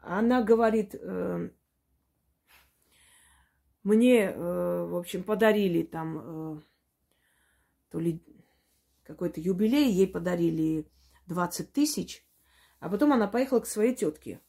[0.00, 1.50] Она говорит, э,
[3.82, 6.60] мне, э, в общем, подарили там э,
[7.90, 8.20] то ли
[9.04, 10.86] какой-то юбилей, ей подарили
[11.26, 12.24] 20 тысяч,
[12.80, 14.40] а потом она поехала к своей тетке.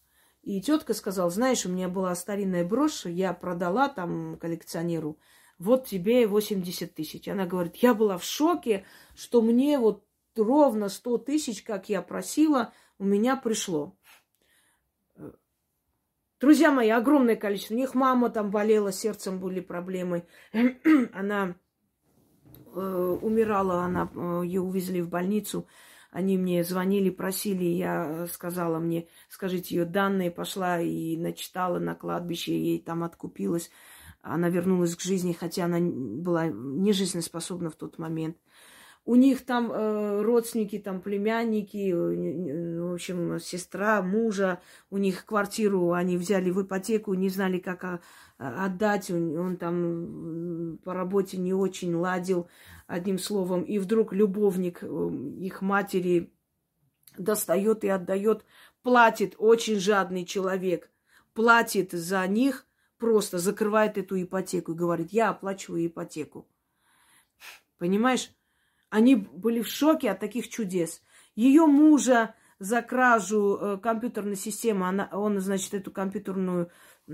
[0.44, 5.18] И тетка сказала, знаешь, у меня была старинная брошь, я продала там коллекционеру,
[5.58, 7.28] вот тебе 80 тысяч.
[7.28, 10.04] Она говорит, я была в шоке, что мне вот
[10.36, 13.96] ровно 100 тысяч, как я просила, у меня пришло.
[16.44, 17.74] Друзья мои, огромное количество.
[17.74, 20.28] У них мама там болела, сердцем были проблемы.
[21.14, 21.56] она
[22.76, 25.70] э, умирала, она, э, ее увезли в больницу.
[26.12, 32.52] Они мне звонили, просили, я сказала мне, скажите ее данные, пошла и начитала на кладбище,
[32.52, 33.72] ей там откупилась.
[34.22, 38.36] Она вернулась к жизни, хотя она была не жизнеспособна в тот момент.
[39.06, 45.92] У них там э, родственники, там племянники, э, в общем, сестра мужа, у них квартиру
[45.92, 48.00] они взяли в ипотеку, не знали, как а,
[48.38, 49.12] отдать.
[49.12, 52.48] Он, он там по работе не очень ладил,
[52.88, 53.64] одним словом.
[53.64, 54.86] И вдруг любовник э,
[55.40, 56.34] их матери
[57.18, 58.46] достает и отдает,
[58.84, 60.90] платит, очень жадный человек,
[61.34, 62.66] платит за них,
[62.98, 66.48] просто закрывает эту ипотеку и говорит, я оплачиваю ипотеку.
[67.78, 68.32] Понимаешь?
[68.94, 71.02] Они были в шоке от таких чудес.
[71.36, 76.70] Ее мужа за кражу э, компьютерной системы, она, он, значит, эту компьютерную
[77.08, 77.14] э,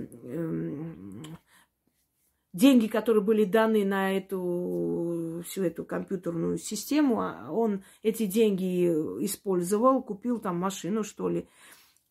[2.51, 8.87] деньги, которые были даны на эту всю эту компьютерную систему, а он эти деньги
[9.23, 11.47] использовал, купил там машину, что ли.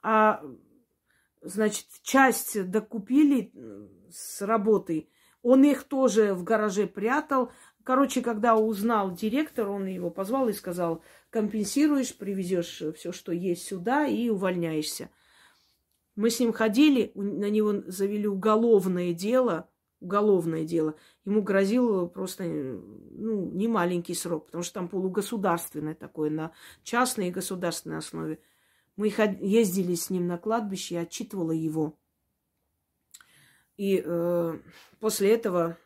[0.00, 0.42] А,
[1.42, 3.52] значит, часть докупили
[4.10, 5.10] с работы.
[5.42, 7.52] Он их тоже в гараже прятал,
[7.88, 14.06] Короче, когда узнал директор, он его позвал и сказал, компенсируешь, привезешь все, что есть сюда
[14.06, 15.08] и увольняешься.
[16.14, 19.70] Мы с ним ходили, на него завели уголовное дело,
[20.00, 20.96] уголовное дело.
[21.24, 26.52] Ему грозил просто ну, не маленький срок, потому что там полугосударственное такое, на
[26.82, 28.38] частной и государственной основе.
[28.96, 29.10] Мы
[29.40, 31.98] ездили с ним на кладбище, я отчитывала его.
[33.78, 34.58] И э,
[35.00, 35.78] после этого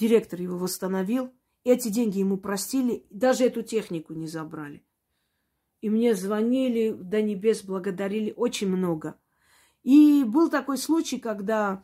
[0.00, 1.32] директор его восстановил.
[1.62, 4.82] Эти деньги ему простили, даже эту технику не забрали.
[5.82, 9.20] И мне звонили, до небес благодарили очень много.
[9.82, 11.82] И был такой случай, когда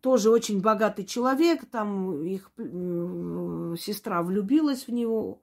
[0.00, 5.42] тоже очень богатый человек, там их э, сестра влюбилась в него,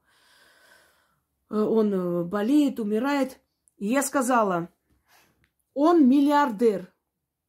[1.49, 3.39] э, он болеет, умирает.
[3.77, 4.69] И я сказала,
[5.75, 6.91] он миллиардер,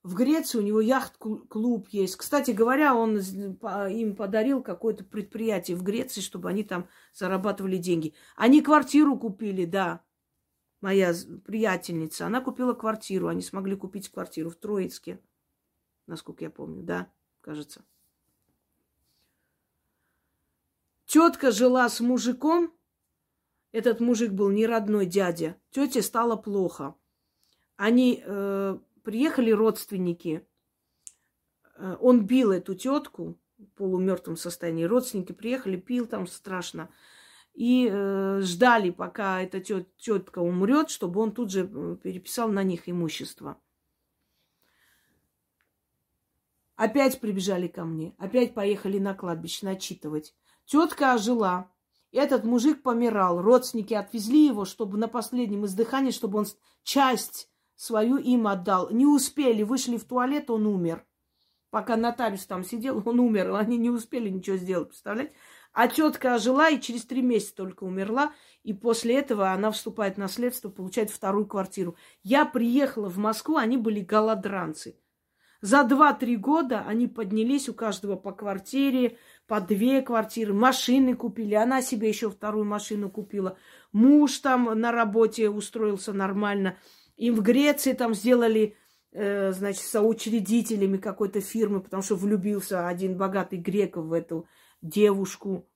[0.03, 2.17] в Греции у него яхт-клуб есть.
[2.17, 8.15] Кстати говоря, он им подарил какое-то предприятие в Греции, чтобы они там зарабатывали деньги.
[8.37, 10.03] Они квартиру купили, да.
[10.81, 11.13] Моя
[11.45, 13.27] приятельница, она купила квартиру.
[13.27, 15.21] Они смогли купить квартиру в Троицке,
[16.07, 17.11] насколько я помню, да,
[17.41, 17.85] кажется.
[21.07, 22.73] Тетка жила с мужиком.
[23.73, 25.57] Этот мужик был не родной дядя.
[25.71, 26.95] Тете стало плохо.
[27.77, 30.47] Они э, Приехали родственники.
[31.79, 34.85] Э, он бил эту тетку в полумертвом состоянии.
[34.85, 36.91] Родственники приехали, пил там страшно.
[37.55, 42.63] И э, ждали, пока эта тет, тетка умрет, чтобы он тут же э, переписал на
[42.63, 43.59] них имущество.
[46.77, 50.35] Опять прибежали ко мне, опять поехали на кладбище начитывать.
[50.67, 51.73] Тетка ожила.
[52.13, 53.41] Этот мужик помирал.
[53.41, 56.47] Родственники отвезли его, чтобы на последнем издыхании, чтобы он
[56.83, 57.48] часть
[57.79, 58.91] свою им отдал.
[58.91, 61.07] Не успели, вышли в туалет, он умер.
[61.71, 63.55] Пока нотариус там сидел, он умер.
[63.55, 65.33] Они не успели ничего сделать, представляете?
[65.73, 68.33] А тетка ожила и через три месяца только умерла.
[68.65, 71.95] И после этого она вступает в наследство, получает вторую квартиру.
[72.23, 74.99] Я приехала в Москву, они были голодранцы.
[75.61, 81.55] За два-три года они поднялись у каждого по квартире, по две квартиры, машины купили.
[81.55, 83.57] Она себе еще вторую машину купила.
[83.93, 86.77] Муж там на работе устроился нормально.
[87.19, 88.77] Им в Греции там сделали,
[89.11, 94.47] э, значит, соучредителями какой-то фирмы, потому что влюбился один богатый грек в эту
[94.83, 95.69] девушку.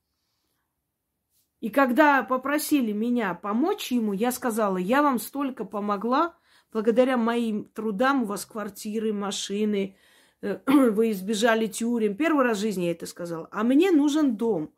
[1.61, 6.37] И когда попросили меня помочь ему, я сказала, я вам столько помогла,
[6.73, 9.97] благодаря моим трудам у вас квартиры, машины,
[10.43, 12.17] э, вы избежали тюрем.
[12.17, 13.49] Первый раз в жизни я это сказала.
[13.51, 14.73] А мне нужен дом.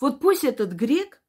[0.00, 1.22] Вот пусть этот грек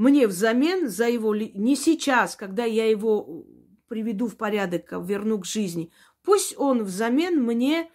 [0.00, 1.34] мне взамен за его...
[1.36, 3.44] Не сейчас, когда я его
[3.86, 5.92] приведу в порядок, верну к жизни.
[6.22, 7.90] Пусть он взамен мне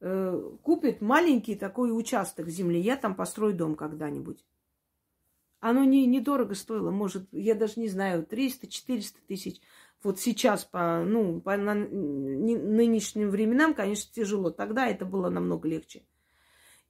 [0.00, 2.78] э, купит маленький такой участок земли.
[2.78, 4.44] Я там построю дом когда-нибудь.
[5.60, 9.62] Оно не, недорого стоило, может, я даже не знаю, 300-400 тысяч.
[10.02, 14.50] Вот сейчас по, ну, по нынешним временам, конечно, тяжело.
[14.50, 16.02] Тогда это было намного легче.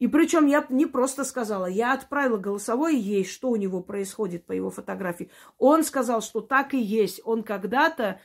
[0.00, 4.52] И причем я не просто сказала, я отправила голосовое ей, что у него происходит по
[4.52, 5.30] его фотографии.
[5.58, 7.20] Он сказал, что так и есть.
[7.22, 8.18] Он когда-то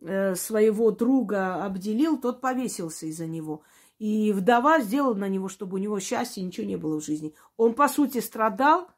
[0.00, 3.62] э, своего друга обделил, тот повесился из-за него.
[4.00, 7.32] И вдова сделала на него, чтобы у него счастья ничего не было в жизни.
[7.56, 8.90] Он, по сути, страдал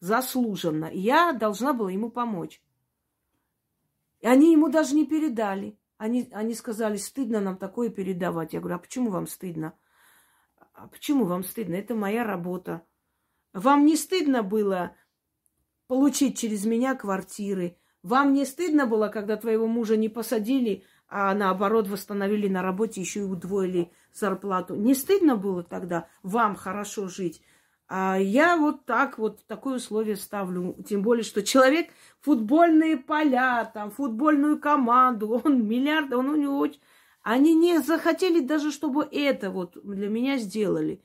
[0.00, 0.90] заслуженно.
[0.92, 2.60] Я должна была ему помочь.
[4.18, 5.78] И они ему даже не передали.
[5.98, 8.54] Они, они сказали, стыдно нам такое передавать.
[8.54, 9.74] Я говорю, а почему вам стыдно?
[10.82, 11.74] А почему вам стыдно?
[11.74, 12.82] Это моя работа.
[13.52, 14.96] Вам не стыдно было
[15.88, 17.76] получить через меня квартиры?
[18.02, 23.20] Вам не стыдно было, когда твоего мужа не посадили, а наоборот восстановили на работе, еще
[23.20, 24.74] и удвоили зарплату?
[24.74, 27.42] Не стыдно было тогда вам хорошо жить?
[27.86, 30.82] А я вот так вот такое условие ставлю.
[30.88, 31.90] Тем более, что человек
[32.22, 36.80] футбольные поля, там, футбольную команду, он миллиард, он у него очень
[37.22, 41.02] они не захотели даже, чтобы это вот для меня сделали.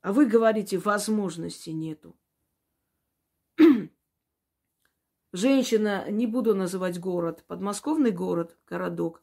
[0.00, 2.16] А вы говорите, возможности нету.
[5.32, 9.22] Женщина, не буду называть город, подмосковный город, городок,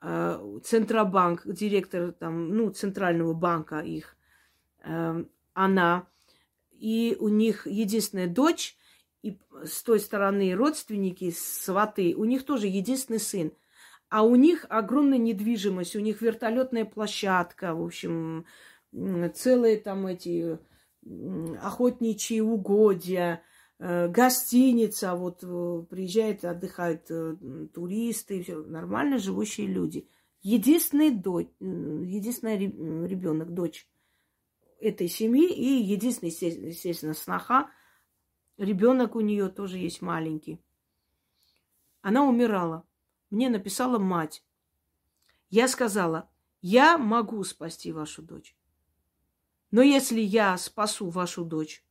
[0.00, 4.16] а, Центробанк, директор там, ну, центрального банка их,
[4.84, 6.06] эм, она,
[6.70, 8.76] и у них единственная дочь,
[9.22, 13.50] и с той стороны родственники, сваты, у них тоже единственный сын–
[14.14, 18.46] а у них огромная недвижимость, у них вертолетная площадка, в общем,
[19.34, 20.60] целые там эти
[21.60, 23.42] охотничьи угодья,
[23.80, 27.34] э, гостиница, вот э, приезжают, отдыхают э,
[27.74, 30.08] туристы, все, нормально живущие люди.
[30.42, 32.56] Единственный дочь, единственный
[33.08, 33.88] ребенок, дочь
[34.78, 37.68] этой семьи и единственный, естественно, сноха,
[38.58, 40.60] ребенок у нее тоже есть маленький.
[42.00, 42.86] Она умирала.
[43.30, 44.44] Мне написала мать.
[45.50, 46.28] Я сказала,
[46.60, 48.56] я могу спасти вашу дочь.
[49.70, 51.84] Но если я спасу вашу дочь,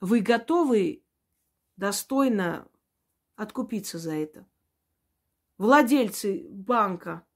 [0.00, 1.02] вы готовы
[1.76, 2.68] достойно
[3.36, 4.46] откупиться за это?
[5.56, 7.26] Владельцы банка,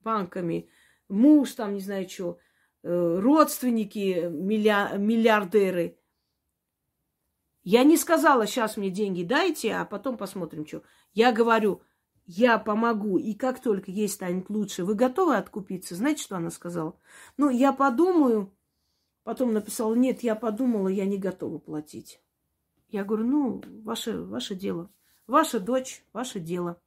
[0.00, 0.68] банками,
[1.08, 2.38] муж там, не знаю что,
[2.82, 5.98] э, родственники, миллиардеры.
[7.62, 10.82] Я не сказала, сейчас мне деньги дайте, а потом посмотрим, что.
[11.12, 11.82] Я говорю,
[12.28, 15.94] я помогу, и как только ей станет лучше, вы готовы откупиться?
[15.94, 16.94] Знаете, что она сказала?
[17.38, 18.52] Ну, я подумаю.
[19.24, 22.20] Потом написала, нет, я подумала, я не готова платить.
[22.90, 24.90] Я говорю, ну, ваше, ваше дело.
[25.26, 26.78] Ваша дочь, ваше дело.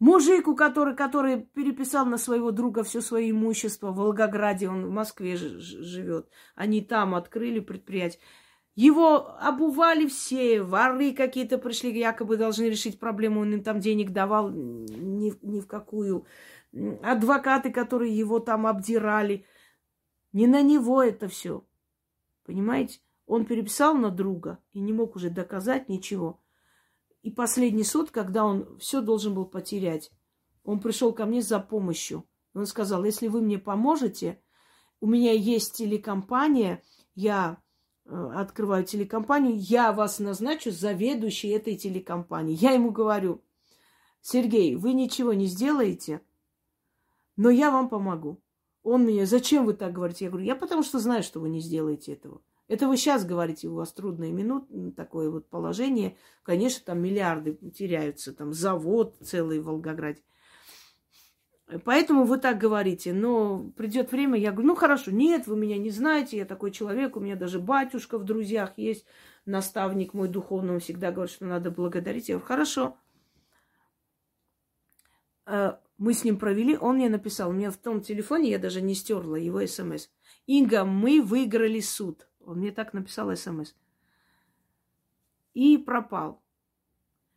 [0.00, 4.90] Мужик, у который, который переписал на своего друга все свое имущество в Волгограде, он в
[4.90, 6.28] Москве живет.
[6.56, 8.20] Они там открыли предприятие.
[8.74, 14.50] Его обували все, воры какие-то пришли, якобы должны решить проблему, он им там денег давал
[14.50, 16.24] ни, ни в какую.
[17.02, 19.44] Адвокаты, которые его там обдирали.
[20.32, 21.66] Не на него это все.
[22.46, 23.00] Понимаете?
[23.26, 26.40] Он переписал на друга и не мог уже доказать ничего.
[27.22, 30.10] И последний суд, когда он все должен был потерять,
[30.64, 32.26] он пришел ко мне за помощью.
[32.54, 34.40] Он сказал, если вы мне поможете,
[35.00, 36.82] у меня есть телекомпания,
[37.14, 37.58] я
[38.06, 42.54] открываю телекомпанию, я вас назначу заведующей этой телекомпании.
[42.54, 43.42] Я ему говорю,
[44.20, 46.20] Сергей, вы ничего не сделаете,
[47.36, 48.40] но я вам помогу.
[48.82, 50.24] Он мне, зачем вы так говорите?
[50.24, 52.42] Я говорю, я потому что знаю, что вы не сделаете этого.
[52.68, 56.16] Это вы сейчас говорите, у вас трудные минуты, такое вот положение.
[56.42, 60.22] Конечно, там миллиарды теряются, там завод целый в Волгограде.
[61.84, 63.12] Поэтому вы так говорите.
[63.12, 67.16] Но придет время, я говорю, ну хорошо, нет, вы меня не знаете, я такой человек,
[67.16, 69.06] у меня даже батюшка в друзьях есть,
[69.46, 72.28] наставник мой духовный, он всегда говорит, что надо благодарить.
[72.28, 72.96] Я говорю, хорошо.
[75.46, 78.82] Э, мы с ним провели, он мне написал, у меня в том телефоне, я даже
[78.82, 80.08] не стерла его смс.
[80.46, 82.26] Инга, мы выиграли суд.
[82.44, 83.74] Он мне так написал смс.
[85.54, 86.41] И пропал.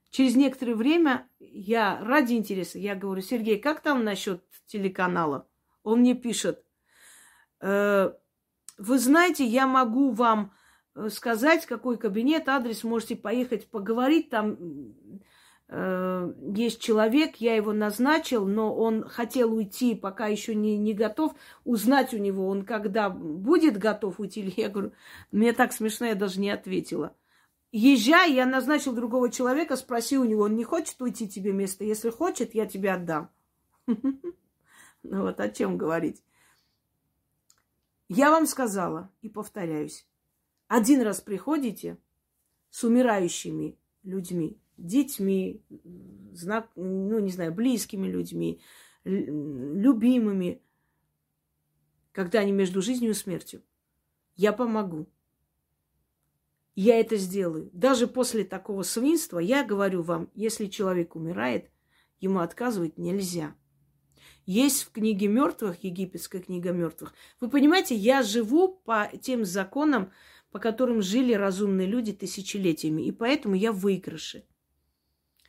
[0.09, 5.47] Через некоторое время я ради интереса, я говорю, Сергей, как там насчет телеканала?
[5.83, 6.63] Он мне пишет,
[7.61, 8.11] э,
[8.77, 10.53] вы знаете, я могу вам
[10.95, 14.57] э, сказать, какой кабинет, адрес, можете поехать поговорить, там
[15.67, 21.35] э, есть человек, я его назначил, но он хотел уйти, пока еще не, не готов,
[21.63, 24.93] узнать у него, он когда будет готов уйти, я говорю,
[25.31, 27.15] мне так смешно, я даже не ответила.
[27.77, 31.83] Езжай, я назначил другого человека, спроси у него, он не хочет уйти тебе место?
[31.83, 33.29] Если хочет, я тебе отдам.
[35.07, 36.23] Ну вот о чем говорить.
[38.07, 40.07] Я вам сказала и повторяюсь.
[40.67, 41.99] Один раз приходите
[42.71, 45.61] с умирающими людьми, детьми,
[46.31, 48.61] знак, ну, не знаю, близкими людьми,
[49.03, 50.59] любимыми,
[52.13, 53.61] когда они между жизнью и смертью.
[54.35, 55.07] Я помогу
[56.75, 57.69] я это сделаю.
[57.73, 61.69] Даже после такого свинства я говорю вам, если человек умирает,
[62.19, 63.55] ему отказывать нельзя.
[64.45, 67.13] Есть в книге мертвых, египетская книга мертвых.
[67.39, 70.11] Вы понимаете, я живу по тем законам,
[70.51, 74.45] по которым жили разумные люди тысячелетиями, и поэтому я в выигрыше.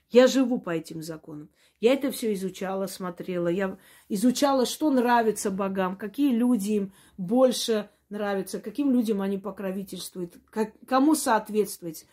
[0.09, 1.51] Я живу по этим законам.
[1.81, 3.48] Я это все изучала, смотрела.
[3.48, 3.78] Я
[4.09, 11.15] изучала, что нравится богам, какие люди им больше нравится, каким людям они покровительствуют, как, кому
[11.15, 12.07] соответствовать,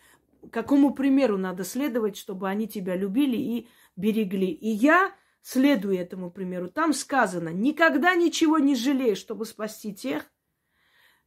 [0.50, 4.50] какому примеру надо следовать, чтобы они тебя любили и берегли.
[4.50, 6.68] И я следую этому примеру.
[6.68, 10.30] Там сказано, никогда ничего не жалей, чтобы спасти тех,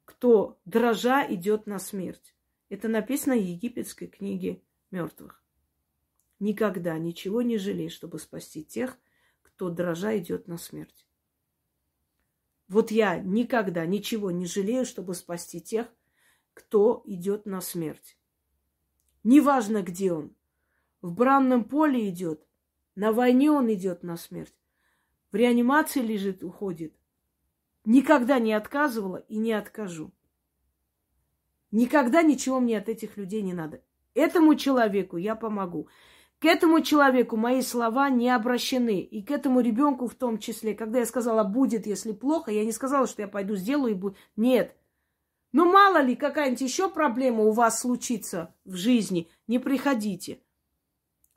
[0.06, 2.35] кто дрожа идет на смерть.
[2.69, 4.61] Это написано в египетской книге
[4.91, 5.44] мертвых.
[6.39, 8.98] Никогда ничего не жалей, чтобы спасти тех,
[9.41, 11.06] кто дрожа идет на смерть.
[12.68, 15.88] Вот я никогда ничего не жалею, чтобы спасти тех,
[16.53, 18.18] кто идет на смерть.
[19.23, 20.35] Неважно, где он.
[21.02, 22.45] В бранном поле идет,
[22.95, 24.56] на войне он идет на смерть,
[25.31, 26.95] в реанимации лежит, уходит.
[27.85, 30.11] Никогда не отказывала и не откажу.
[31.72, 33.81] Никогда ничего мне от этих людей не надо.
[34.14, 35.88] Этому человеку я помогу.
[36.39, 39.01] К этому человеку мои слова не обращены.
[39.01, 40.76] И к этому ребенку в том числе.
[40.76, 44.18] Когда я сказала, будет, если плохо, я не сказала, что я пойду сделаю и будет.
[44.35, 44.76] Нет.
[45.51, 49.30] Ну, мало ли, какая-нибудь еще проблема у вас случится в жизни.
[49.47, 50.39] Не приходите.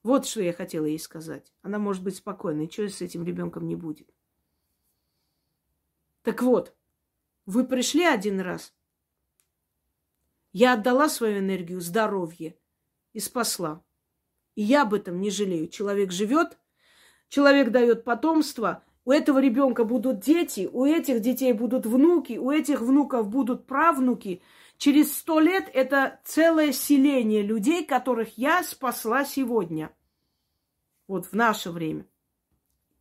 [0.02, 1.52] Вот что я хотела ей сказать.
[1.62, 2.70] Она может быть спокойной.
[2.70, 4.08] Что с этим ребенком не будет?
[6.22, 6.74] Так вот,
[7.46, 8.74] вы пришли один раз.
[10.52, 12.58] Я отдала свою энергию, здоровье
[13.14, 13.82] и спасла.
[14.62, 15.68] Я об этом не жалею.
[15.68, 16.58] Человек живет,
[17.30, 22.82] человек дает потомство, у этого ребенка будут дети, у этих детей будут внуки, у этих
[22.82, 24.42] внуков будут правнуки.
[24.76, 29.90] Через сто лет это целое селение людей, которых я спасла сегодня.
[31.08, 32.06] Вот в наше время.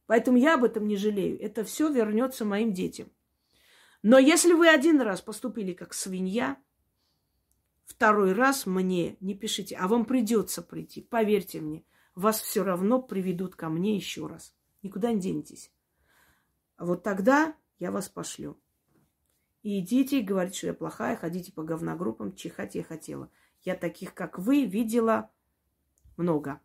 [0.06, 1.38] Поэтому я об этом не жалею.
[1.42, 3.12] Это все вернется моим детям.
[4.02, 6.58] Но если вы один раз поступили как свинья,
[7.90, 11.02] второй раз мне не пишите, а вам придется прийти.
[11.02, 11.84] Поверьте мне,
[12.14, 14.56] вас все равно приведут ко мне еще раз.
[14.84, 15.72] Никуда не денетесь.
[16.78, 18.60] А вот тогда я вас пошлю.
[19.64, 23.30] И идите, говорите, что я плохая, ходите по говногруппам, чихать я хотела.
[23.62, 25.32] Я таких, как вы, видела
[26.16, 26.62] много.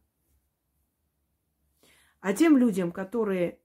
[2.21, 3.59] А тем людям, которые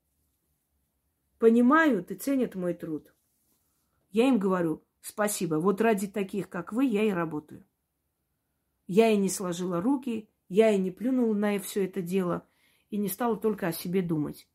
[1.37, 3.13] понимают и ценят мой труд,
[4.11, 5.55] я им говорю, спасибо.
[5.55, 7.65] Вот ради таких, как вы, я и работаю.
[8.87, 12.47] Я и не сложила руки, я и не плюнула на все это дело,
[12.89, 14.47] и не стала только о себе думать.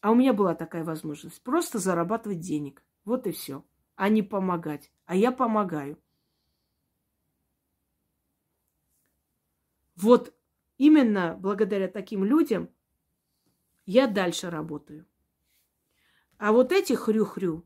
[0.00, 1.42] А у меня была такая возможность.
[1.42, 2.84] Просто зарабатывать денег.
[3.06, 3.64] Вот и все.
[3.96, 4.92] А не помогать.
[5.06, 5.98] А я помогаю.
[9.96, 10.34] Вот
[10.76, 12.68] именно благодаря таким людям
[13.86, 15.06] я дальше работаю.
[16.36, 17.64] А вот эти хрю-хрю,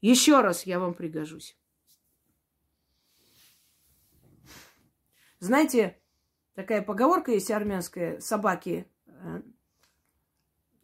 [0.00, 1.56] еще раз я вам пригожусь.
[5.38, 5.98] Знаете,
[6.54, 9.42] такая поговорка есть армянская, собаки э,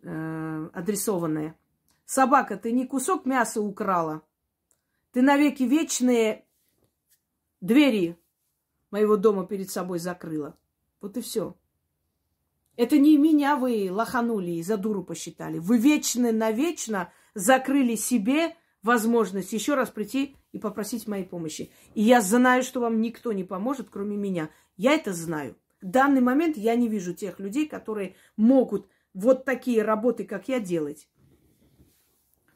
[0.02, 1.58] э, адресованное.
[2.06, 4.22] Собака, ты не кусок мяса украла.
[5.12, 6.46] Ты навеки вечные
[7.60, 8.18] двери
[8.90, 10.56] моего дома перед собой закрыла.
[11.00, 11.56] Вот и все.
[12.76, 15.58] Это не меня вы лоханули и за дуру посчитали.
[15.58, 18.54] Вы вечно навечно закрыли себе
[18.86, 21.70] возможность еще раз прийти и попросить моей помощи.
[21.94, 24.48] И я знаю, что вам никто не поможет, кроме меня.
[24.76, 25.56] Я это знаю.
[25.82, 30.60] В данный момент я не вижу тех людей, которые могут вот такие работы, как я,
[30.60, 31.08] делать.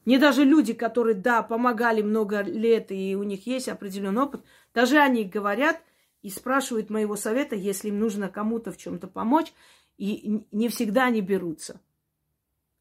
[0.07, 4.43] Мне даже люди, которые, да, помогали много лет, и у них есть определенный опыт,
[4.73, 5.83] даже они говорят
[6.23, 9.53] и спрашивают моего совета, если им нужно кому-то в чем-то помочь,
[9.99, 11.81] и не всегда они берутся.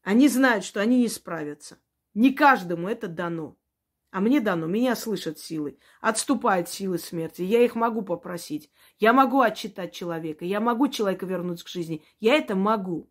[0.02, 1.78] Они знают, что они не справятся.
[2.14, 3.56] Не каждому это дано.
[4.10, 5.78] А мне дано, меня слышат силы.
[6.00, 7.42] Отступают силы смерти.
[7.42, 8.70] Я их могу попросить.
[8.98, 10.44] Я могу отчитать человека.
[10.44, 12.02] Я могу человека вернуть к жизни.
[12.18, 13.08] Я это могу.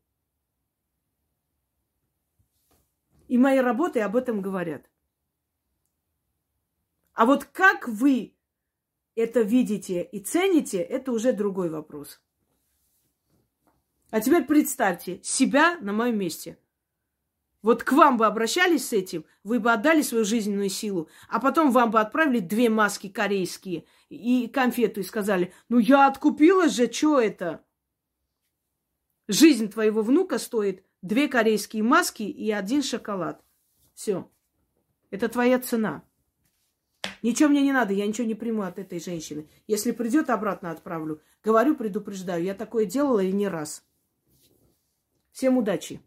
[3.29, 4.89] И мои работы об этом говорят.
[7.13, 8.35] А вот как вы
[9.15, 12.21] это видите и цените, это уже другой вопрос.
[14.09, 16.57] А теперь представьте себя на моем месте.
[17.61, 21.71] Вот к вам бы обращались с этим, вы бы отдали свою жизненную силу, а потом
[21.71, 27.19] вам бы отправили две маски корейские и конфету и сказали, ну я откупилась же, что
[27.19, 27.65] это?
[29.27, 33.43] Жизнь твоего внука стоит две корейские маски и один шоколад.
[33.93, 34.31] Все.
[35.11, 36.03] Это твоя цена.
[37.21, 39.49] Ничего мне не надо, я ничего не приму от этой женщины.
[39.67, 41.21] Если придет, обратно отправлю.
[41.43, 43.83] Говорю, предупреждаю, я такое делала и не раз.
[45.33, 46.01] Всем удачи.